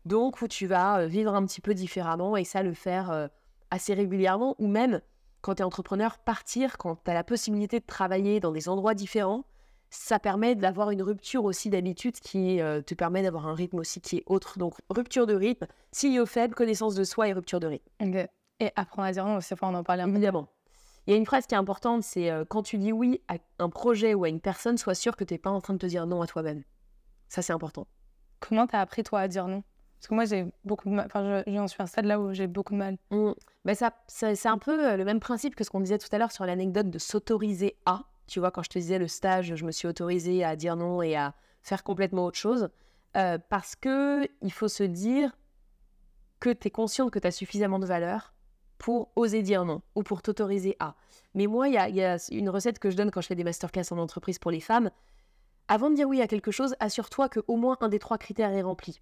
[0.05, 3.29] Donc où tu vas euh, vivre un petit peu différemment et ça le faire
[3.71, 5.01] assez régulièrement, ou même
[5.41, 8.93] quand tu es entrepreneur, partir, quand tu as la possibilité de travailler dans des endroits
[8.93, 9.43] différents,
[9.89, 13.99] ça permet d'avoir une rupture aussi d'habitude qui euh, te permet d'avoir un rythme aussi
[13.99, 14.57] qui est autre.
[14.57, 17.89] Donc rupture de rythme, signaux faibles, connaissance de soi et rupture de rythme.
[18.59, 20.13] Et apprendre à dire non, c'est on en parlait un peu.
[20.13, 20.47] Évidemment.
[21.07, 23.35] Il y a une phrase qui est importante, c'est euh, quand tu dis oui à
[23.59, 25.79] un projet ou à une personne, sois sûr que tu n'es pas en train de
[25.79, 26.63] te dire non à toi-même.
[27.27, 27.87] Ça, c'est important.
[28.39, 29.63] Comment tu as appris, toi, à dire non?
[30.01, 31.05] Parce que moi, j'ai beaucoup de mal.
[31.05, 32.97] Enfin, j'en suis à un stade là où j'ai beaucoup de mal.
[33.11, 36.17] Ben ça, c'est un peu euh, le même principe que ce qu'on disait tout à
[36.17, 38.05] l'heure sur l'anecdote de s'autoriser à.
[38.25, 41.03] Tu vois, quand je te disais le stage, je me suis autorisée à dire non
[41.03, 42.69] et à faire complètement autre chose.
[43.15, 45.37] Euh, parce que il faut se dire
[46.39, 48.33] que tu es consciente que tu as suffisamment de valeur
[48.79, 50.95] pour oser dire non ou pour t'autoriser à.
[51.35, 53.91] Mais moi, il y a, une recette que je donne quand je fais des masterclass
[53.91, 54.89] en entreprise pour les femmes
[55.67, 58.51] avant de dire oui à quelque chose, assure-toi que au moins un des trois critères
[58.51, 58.99] est rempli.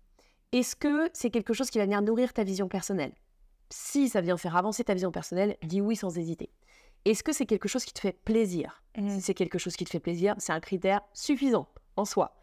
[0.51, 3.13] Est-ce que c'est quelque chose qui va venir nourrir ta vision personnelle?
[3.69, 6.49] Si ça vient faire avancer ta vision personnelle, dis oui sans hésiter.
[7.05, 8.81] Est-ce que c'est quelque chose qui te fait plaisir?
[8.97, 9.09] Mmh.
[9.09, 12.35] Si c'est quelque chose qui te fait plaisir, c'est un critère suffisant en soi.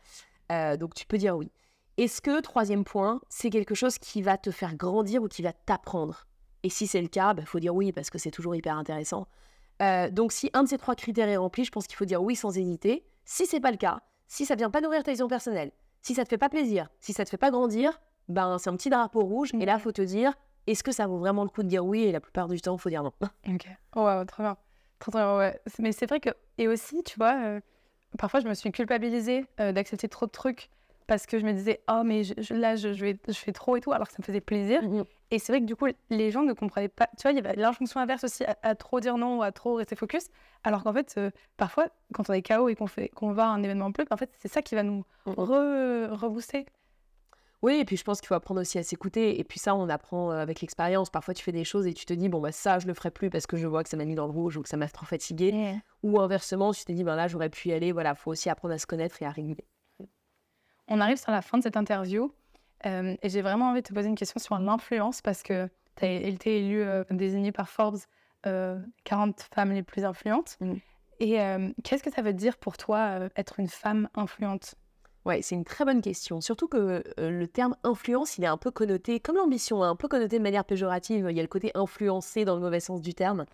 [0.53, 1.51] Euh, donc tu peux dire oui.
[1.97, 5.53] Est-ce que, troisième point, c'est quelque chose qui va te faire grandir ou qui va
[5.53, 6.27] t'apprendre?
[6.63, 9.27] Et si c'est le cas, il faut dire oui parce que c'est toujours hyper intéressant.
[9.83, 12.23] Euh, donc si un de ces trois critères est rempli, je pense qu'il faut dire
[12.23, 13.05] oui sans hésiter.
[13.25, 15.73] Si c'est pas le cas, si ça vient pas nourrir ta vision personnelle,
[16.03, 18.77] si ça te fait pas plaisir, si ça te fait pas grandir, ben c'est un
[18.77, 19.51] petit drapeau rouge.
[19.55, 20.33] Et là, faut te dire,
[20.67, 22.77] est-ce que ça vaut vraiment le coup de dire oui Et la plupart du temps,
[22.77, 23.13] faut dire non?
[23.49, 23.67] Ok.
[23.95, 24.57] Oh, wow, trop bien.
[24.99, 25.61] Trop, trop bien, ouais.
[25.79, 26.31] Mais c'est vrai que.
[26.59, 27.61] Et aussi, tu vois, euh,
[28.19, 30.71] parfois, je me suis culpabilisée euh, d'accepter trop de trucs
[31.07, 33.53] parce que je me disais, oh, mais je- je- là, je, je, vais, je fais
[33.53, 34.81] trop et tout, alors que ça me faisait plaisir.
[35.31, 37.07] Et c'est vrai que du coup, les gens ne comprenaient pas.
[37.17, 39.53] Tu vois, il y avait l'injonction inverse aussi à, à trop dire non ou à
[39.53, 40.27] trop rester focus.
[40.65, 43.49] Alors qu'en fait, euh, parfois, quand on est KO et qu'on fait qu'on va à
[43.51, 45.35] un événement bleu, en fait, c'est ça qui va nous Mhm.
[45.37, 46.67] re, rebooster.
[47.63, 49.41] Oui, et puis je pense qu'il faut apprendre aussi à s'écouter.
[49.41, 51.09] Et puis ça, on apprend euh, avec l'expérience.
[51.11, 53.11] Parfois, tu fais des choses et tu te dis, bon, bah ça, je le ferai
[53.11, 54.77] plus parce que je vois que ça m'a mis dans le rouge ou que ça
[54.77, 55.75] m'a trop fatigué.
[56.03, 57.93] Ou inversement, tu te dis, ben là, j'aurais pu y aller.
[57.93, 59.65] Voilà, faut aussi apprendre à se connaître et à réguler.
[60.89, 62.33] On arrive sur la fin de cette interview
[62.87, 66.05] euh, et j'ai vraiment envie de te poser une question sur l'influence parce que tu
[66.05, 67.99] as été élue, euh, désignée par Forbes
[68.47, 70.57] euh, 40 femmes les plus influentes.
[70.61, 70.75] Mm.
[71.21, 74.75] Et euh, qu'est-ce que ça veut dire pour toi euh, être une femme influente?
[75.25, 76.41] Ouais, c'est une très bonne question.
[76.41, 79.97] Surtout que euh, le terme influence, il est un peu connoté, comme l'ambition, hein, un
[79.97, 81.27] peu connoté de manière péjorative.
[81.31, 83.45] Il y a le côté influencé dans le mauvais sens du terme.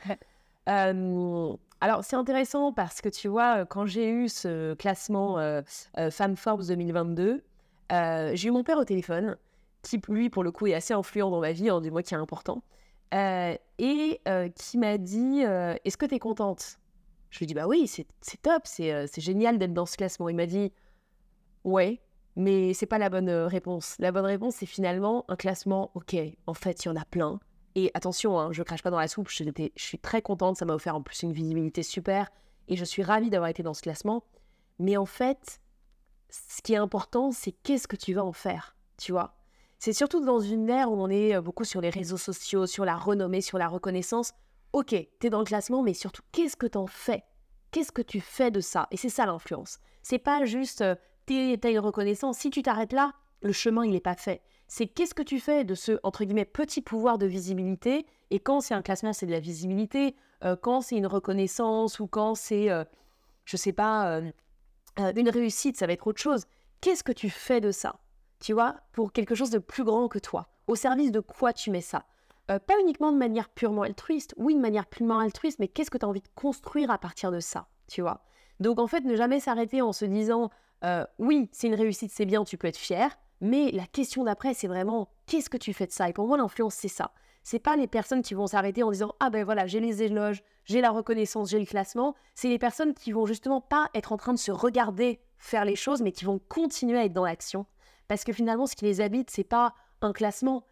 [0.68, 5.62] Euh, alors, c'est intéressant parce que tu vois, quand j'ai eu ce classement euh,
[5.98, 7.42] euh, Femme Forbes 2022,
[7.92, 9.36] euh, j'ai eu mon père au téléphone,
[9.82, 12.14] qui, lui, pour le coup, est assez influent dans ma vie, hein, du moins qui
[12.14, 12.62] est important,
[13.14, 16.78] euh, et euh, qui m'a dit euh, Est-ce que tu es contente?
[17.30, 18.06] Je lui ai dit Bah oui, c'est
[18.42, 20.28] top, c'est euh, génial d'être dans ce classement.
[20.28, 20.72] Il m'a dit
[21.64, 22.00] Ouais,
[22.36, 23.96] mais c'est pas la bonne euh, réponse.
[23.98, 25.90] La bonne réponse, c'est finalement un classement.
[25.94, 27.40] Ok, en fait, il y en a plein.
[27.74, 29.28] Et attention, hein, je crache pas dans la soupe.
[29.28, 29.44] Je,
[29.76, 30.56] suis très contente.
[30.56, 32.30] Ça m'a offert en plus une visibilité super.
[32.68, 34.24] Et je suis ravie d'avoir été dans ce classement.
[34.78, 35.60] Mais en fait,
[36.28, 38.76] ce qui est important, c'est qu'est-ce que tu vas en faire.
[38.98, 39.34] Tu vois?
[39.78, 42.84] C'est surtout dans une ère où on est euh, beaucoup sur les réseaux sociaux, sur
[42.84, 44.32] la renommée, sur la reconnaissance.
[44.72, 47.24] Ok, t'es dans le classement, mais surtout, qu'est-ce que t'en fais?
[47.72, 48.86] Qu'est-ce que tu fais de ça?
[48.90, 49.80] Et c'est ça l'influence.
[50.02, 50.94] C'est pas juste euh,
[51.26, 52.38] t'as une reconnaissance.
[52.38, 53.12] Si tu t'arrêtes là,
[53.42, 54.42] le chemin, il n'est pas fait.
[54.74, 58.06] C'est qu'est-ce que tu fais de ce, entre guillemets, petit pouvoir de visibilité.
[58.30, 60.16] Et quand c'est un classement, c'est de la visibilité.
[60.44, 62.82] Euh, quand c'est une reconnaissance ou quand c'est, euh,
[63.44, 64.30] je sais pas, euh,
[64.98, 66.46] euh, une réussite, ça va être autre chose.
[66.80, 68.00] Qu'est-ce que tu fais de ça
[68.40, 70.48] Tu vois, pour quelque chose de plus grand que toi?
[70.66, 72.06] Au service de quoi tu mets ça?
[72.46, 74.34] Pas uniquement de manière purement altruiste.
[74.38, 77.30] Oui, de manière purement altruiste, mais qu'est-ce que tu as envie de construire à partir
[77.30, 78.24] de ça Tu vois?
[78.58, 80.48] Donc en fait, ne jamais s'arrêter en se disant
[81.18, 83.18] oui, c'est une réussite, c'est bien, tu peux être fier.
[83.42, 86.08] Mais la question d'après, c'est vraiment qu'est-ce que tu fais de ça?
[86.08, 87.12] Et pour moi, l'influence, c'est ça.
[87.42, 90.44] C'est pas les personnes qui vont s'arrêter en disant ah ben voilà, j'ai les éloges,
[90.64, 92.14] j'ai la reconnaissance, j'ai le classement.
[92.36, 95.74] C'est les personnes qui vont justement pas être en train de se regarder faire les
[95.74, 97.66] choses, mais qui vont continuer à être dans l'action.
[98.06, 100.64] Parce que finalement, ce qui les habite, c'est pas un classement,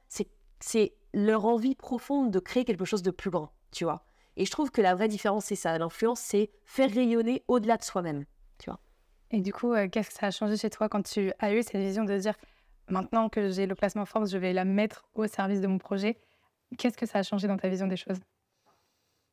[0.61, 4.05] c'est leur envie profonde de créer quelque chose de plus grand, tu vois.
[4.37, 5.77] Et je trouve que la vraie différence, c'est ça.
[5.77, 8.27] L'influence, c'est faire rayonner au-delà de soi-même.
[9.33, 11.63] Et du coup, euh, qu'est-ce que ça a changé chez toi quand tu as eu
[11.63, 12.35] cette vision de dire
[12.91, 16.19] maintenant que j'ai le classement Forbes, je vais la mettre au service de mon projet
[16.79, 18.19] Qu'est-ce que ça a changé dans ta vision des choses?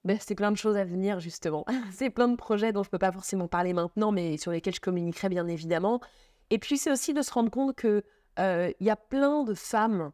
[0.04, 1.66] Ben, c'est plein de choses à venir, justement.
[1.92, 4.80] c'est plein de projets dont je peux pas forcément parler maintenant, mais sur lesquels je
[4.80, 6.02] communiquerai bien évidemment.
[6.50, 8.04] Et puis, c'est aussi de se rendre compte que
[8.40, 10.12] euh, y a plein de femmes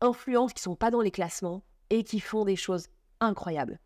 [0.00, 2.88] influentes qui sont pas dans les classements et qui font des choses
[3.20, 3.78] incroyables.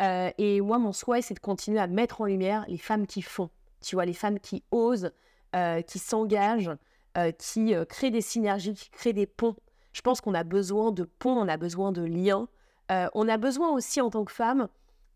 [0.00, 3.22] Euh, et moi, mon souhait, c'est de continuer à mettre en lumière les femmes qui
[3.22, 3.50] font.
[3.80, 5.12] Tu vois, les femmes qui osent,
[5.54, 6.70] euh, qui s'engagent,
[7.38, 9.56] qui euh, créent des synergies, qui créent des ponts.
[9.92, 12.48] Je pense qu'on a besoin de ponts, on a besoin de liens.
[12.90, 14.68] Euh, on a besoin aussi en tant que femme.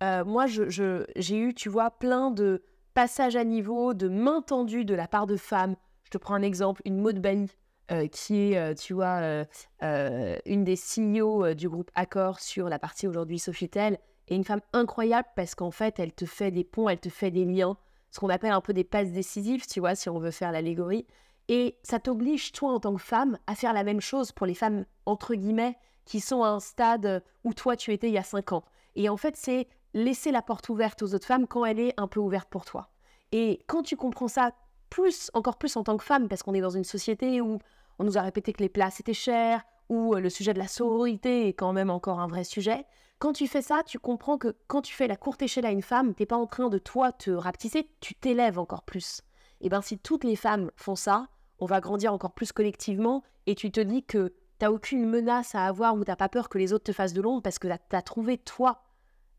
[0.03, 2.63] euh, moi, j'ai eu, tu vois, plein de
[2.95, 5.77] passages à niveau, de mains tendues de la part de femmes.
[6.05, 7.51] Je te prends un exemple, une Maud Bali,
[7.91, 9.45] euh, qui est, euh, tu vois, euh,
[9.83, 14.45] euh, une des CEO euh, du groupe Accor sur la partie aujourd'hui Sofitel, et une
[14.45, 17.77] femme incroyable parce qu'en fait, elle te fait des ponts, elle te fait des liens,
[18.11, 21.07] ce qu'on appelle un peu des passes décisives, tu vois, si on veut faire l'allégorie.
[21.49, 24.55] Et ça t'oblige, toi, en tant que femme, à faire la même chose pour les
[24.55, 28.23] femmes, entre guillemets, qui sont à un stade où toi, tu étais il y a
[28.23, 28.65] cinq ans.
[28.95, 32.09] Et en fait, c'est laisser la porte ouverte aux autres femmes quand elle est un
[32.09, 32.91] peu ouverte pour toi.
[33.33, 34.53] Et quand tu comprends ça,
[34.91, 37.59] plus, encore plus en tant que femme, parce qu'on est dans une société où
[37.99, 40.69] on nous a répété que les places étaient chères, où euh, le sujet de la
[40.69, 42.85] sororité est quand même encore un vrai sujet.
[43.19, 45.83] Quand tu fais ça, tu comprends que quand tu fais la courte échelle à une
[45.83, 49.23] femme, t'es pas en train de toi te rapetisser, tu t'élèves encore plus.
[49.61, 51.29] Et bien si toutes les femmes font ça,
[51.59, 55.67] on va grandir encore plus collectivement et tu te dis que t'as aucune menace à
[55.67, 57.97] avoir ou t'as pas peur que les autres te fassent de l'ombre parce que tu
[57.97, 58.83] as trouvé toi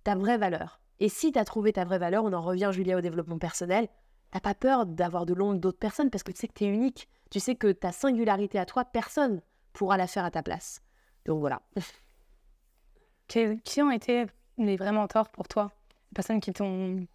[0.03, 0.79] ta vraie valeur.
[0.99, 3.87] Et si tu as trouvé ta vraie valeur, on en revient Julia au développement personnel,
[4.31, 6.67] t'as pas peur d'avoir de l'ombre d'autres personnes parce que tu sais que tu es
[6.67, 7.07] unique.
[7.29, 9.41] Tu sais que ta singularité à toi, personne
[9.73, 10.81] pourra la faire à ta place.
[11.25, 11.61] Donc voilà.
[13.27, 14.25] Qui ont été
[14.57, 15.71] les vrais mentors pour toi?
[16.11, 17.05] Les personnes qui t'ont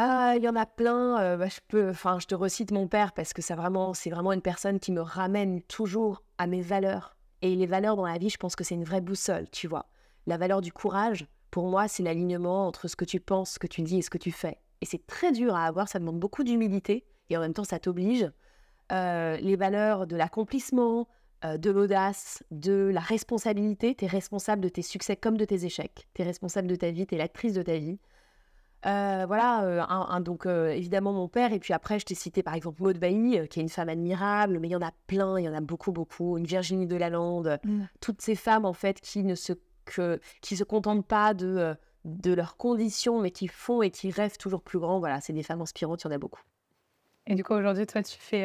[0.00, 1.20] ah, il y en a plein.
[1.20, 4.10] Euh, bah, je peux, enfin, je te recite mon père parce que ça vraiment, c'est
[4.10, 7.16] vraiment une personne qui me ramène toujours à mes valeurs.
[7.42, 9.86] Et les valeurs dans la vie, je pense que c'est une vraie boussole, tu vois.
[10.26, 13.66] La valeur du courage, pour moi, c'est l'alignement entre ce que tu penses, ce que
[13.66, 14.58] tu dis et ce que tu fais.
[14.80, 17.80] Et c'est très dur à avoir, ça demande beaucoup d'humilité et en même temps, ça
[17.80, 18.30] t'oblige.
[18.92, 21.08] Euh, les valeurs de l'accomplissement,
[21.44, 23.94] euh, de l'audace, de la responsabilité.
[23.94, 26.08] Tu es responsable de tes succès comme de tes échecs.
[26.14, 27.98] Tu es responsable de ta vie, tu es l'actrice de ta vie.
[28.86, 32.44] Euh, voilà, euh, un, donc euh, évidemment mon père, et puis après je t'ai cité
[32.44, 35.38] par exemple Maud Bailly, qui est une femme admirable, mais il y en a plein,
[35.38, 37.82] il y en a beaucoup, beaucoup, une Virginie Delalande, mmh.
[38.00, 39.52] toutes ces femmes en fait qui ne se,
[39.84, 41.74] que, qui se contentent pas de,
[42.04, 45.42] de leurs conditions, mais qui font et qui rêvent toujours plus grand, voilà, c'est des
[45.42, 46.42] femmes inspirantes, il y en a beaucoup.
[47.26, 48.42] Et du coup aujourd'hui, toi tu fais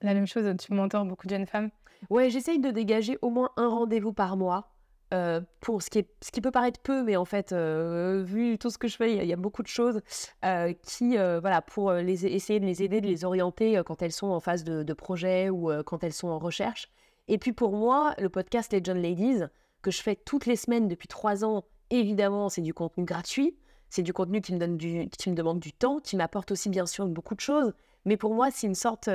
[0.00, 1.70] la même chose, tu mentors beaucoup de jeunes femmes
[2.08, 4.73] Ouais, j'essaye de dégager au moins un rendez-vous par mois
[5.14, 8.58] euh, pour ce qui, est, ce qui peut paraître peu, mais en fait, euh, vu
[8.58, 10.00] tout ce que je fais, il y, a beaucoup de choses
[10.44, 14.26] euh, qui, voilà, pour les, essayer de les aider, de les orienter quand elles sont
[14.26, 16.90] en phase de, projet ou quand elles sont en recherche.
[17.28, 19.42] Et puis pour moi, le podcast Les John Ladies,
[19.82, 23.56] que je fais toutes les semaines depuis trois ans, évidemment, c'est du contenu gratuit.
[23.90, 26.68] C'est du contenu qui me, donne du, qui me demande du temps, qui m'apporte aussi
[26.68, 27.72] bien sûr beaucoup de choses.
[28.04, 29.08] Mais pour moi, c'est une sorte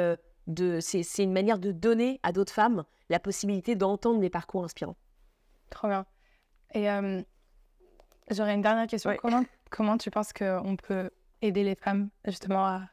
[0.47, 0.79] de.
[0.79, 4.95] C'est une manière de donner à d'autres femmes la possibilité d'entendre des parcours inspirants.
[5.69, 6.05] Trop bien.
[6.73, 7.21] Et euh,
[8.29, 9.15] j'aurais une dernière question.
[9.21, 11.09] Comment, comment tu penses qu'on peut
[11.41, 12.89] aider les femmes justement à,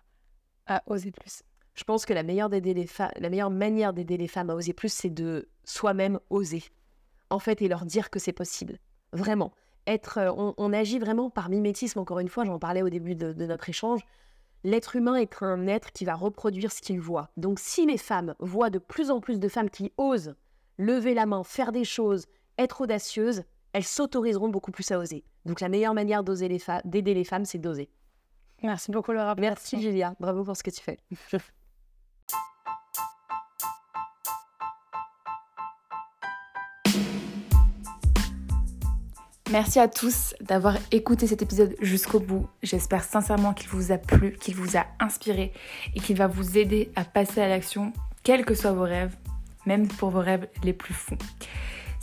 [0.66, 1.42] à oser plus?
[1.74, 4.92] Je pense que la meilleure, les la meilleure manière d'aider les femmes à oser plus,
[4.92, 6.64] c'est de soi-même oser.
[7.28, 8.78] En fait, et leur dire que c'est possible.
[9.12, 9.52] Vraiment.
[9.86, 13.32] Être, euh, on, agit vraiment par mimétisme, encore une fois, j'en parlais au début de,
[13.32, 14.00] de notre échange.
[14.64, 17.30] L'être humain est un être qui va reproduire ce qu'il voit.
[17.36, 20.34] Donc si les femmes voient de plus en plus de femmes qui osent
[20.78, 22.26] lever la main, faire des choses,
[22.58, 23.42] être audacieuse,
[23.72, 25.24] elles s'autoriseront beaucoup plus à oser.
[25.44, 27.88] Donc la meilleure manière d'oser les d'aider les femmes, c'est d'oser.
[28.62, 29.34] Merci beaucoup Laura.
[29.36, 30.98] Merci Julia, bravo pour ce que tu fais.
[39.52, 42.48] Merci à tous d'avoir écouté cet épisode jusqu'au bout.
[42.64, 45.52] J'espère sincèrement qu'il vous a plu, qu'il vous a inspiré
[45.94, 47.92] et qu'il va vous aider à passer à l'action,
[48.24, 49.14] quels que soient vos rêves,
[49.64, 51.16] même pour vos rêves les plus fous.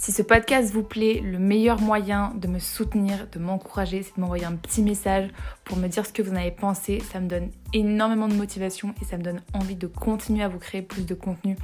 [0.04, 4.20] Si ce podcast vous plaît, le meilleur moyen de me soutenir, de m'encourager, c'est de
[4.20, 5.30] m'envoyer un petit message
[5.64, 7.02] pour me dire ce que vous en avez pensé.
[7.10, 10.60] Ça me donne énormément de motivation et ça me donne envie de continuer à vous
[10.60, 11.56] créer plus de contenu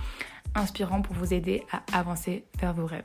[0.55, 3.03] inspirant pour vous aider à avancer vers vos rêves.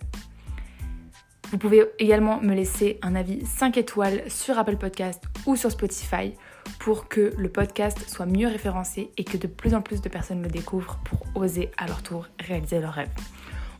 [1.50, 6.34] Vous pouvez également me laisser un avis 5 étoiles sur Apple Podcast ou sur Spotify
[6.78, 10.44] pour que le podcast soit mieux référencé et que de plus en plus de personnes
[10.44, 13.10] le découvrent pour oser à leur tour réaliser leurs rêves.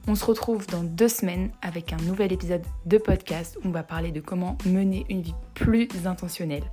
[0.07, 3.83] On se retrouve dans deux semaines avec un nouvel épisode de podcast où on va
[3.83, 6.65] parler de comment mener une vie plus intentionnelle.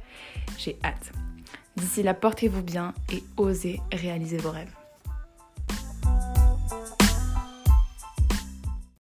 [0.58, 1.14] J'ai hâte.
[1.78, 4.81] D'ici là, portez-vous bien et osez réaliser vos rêves.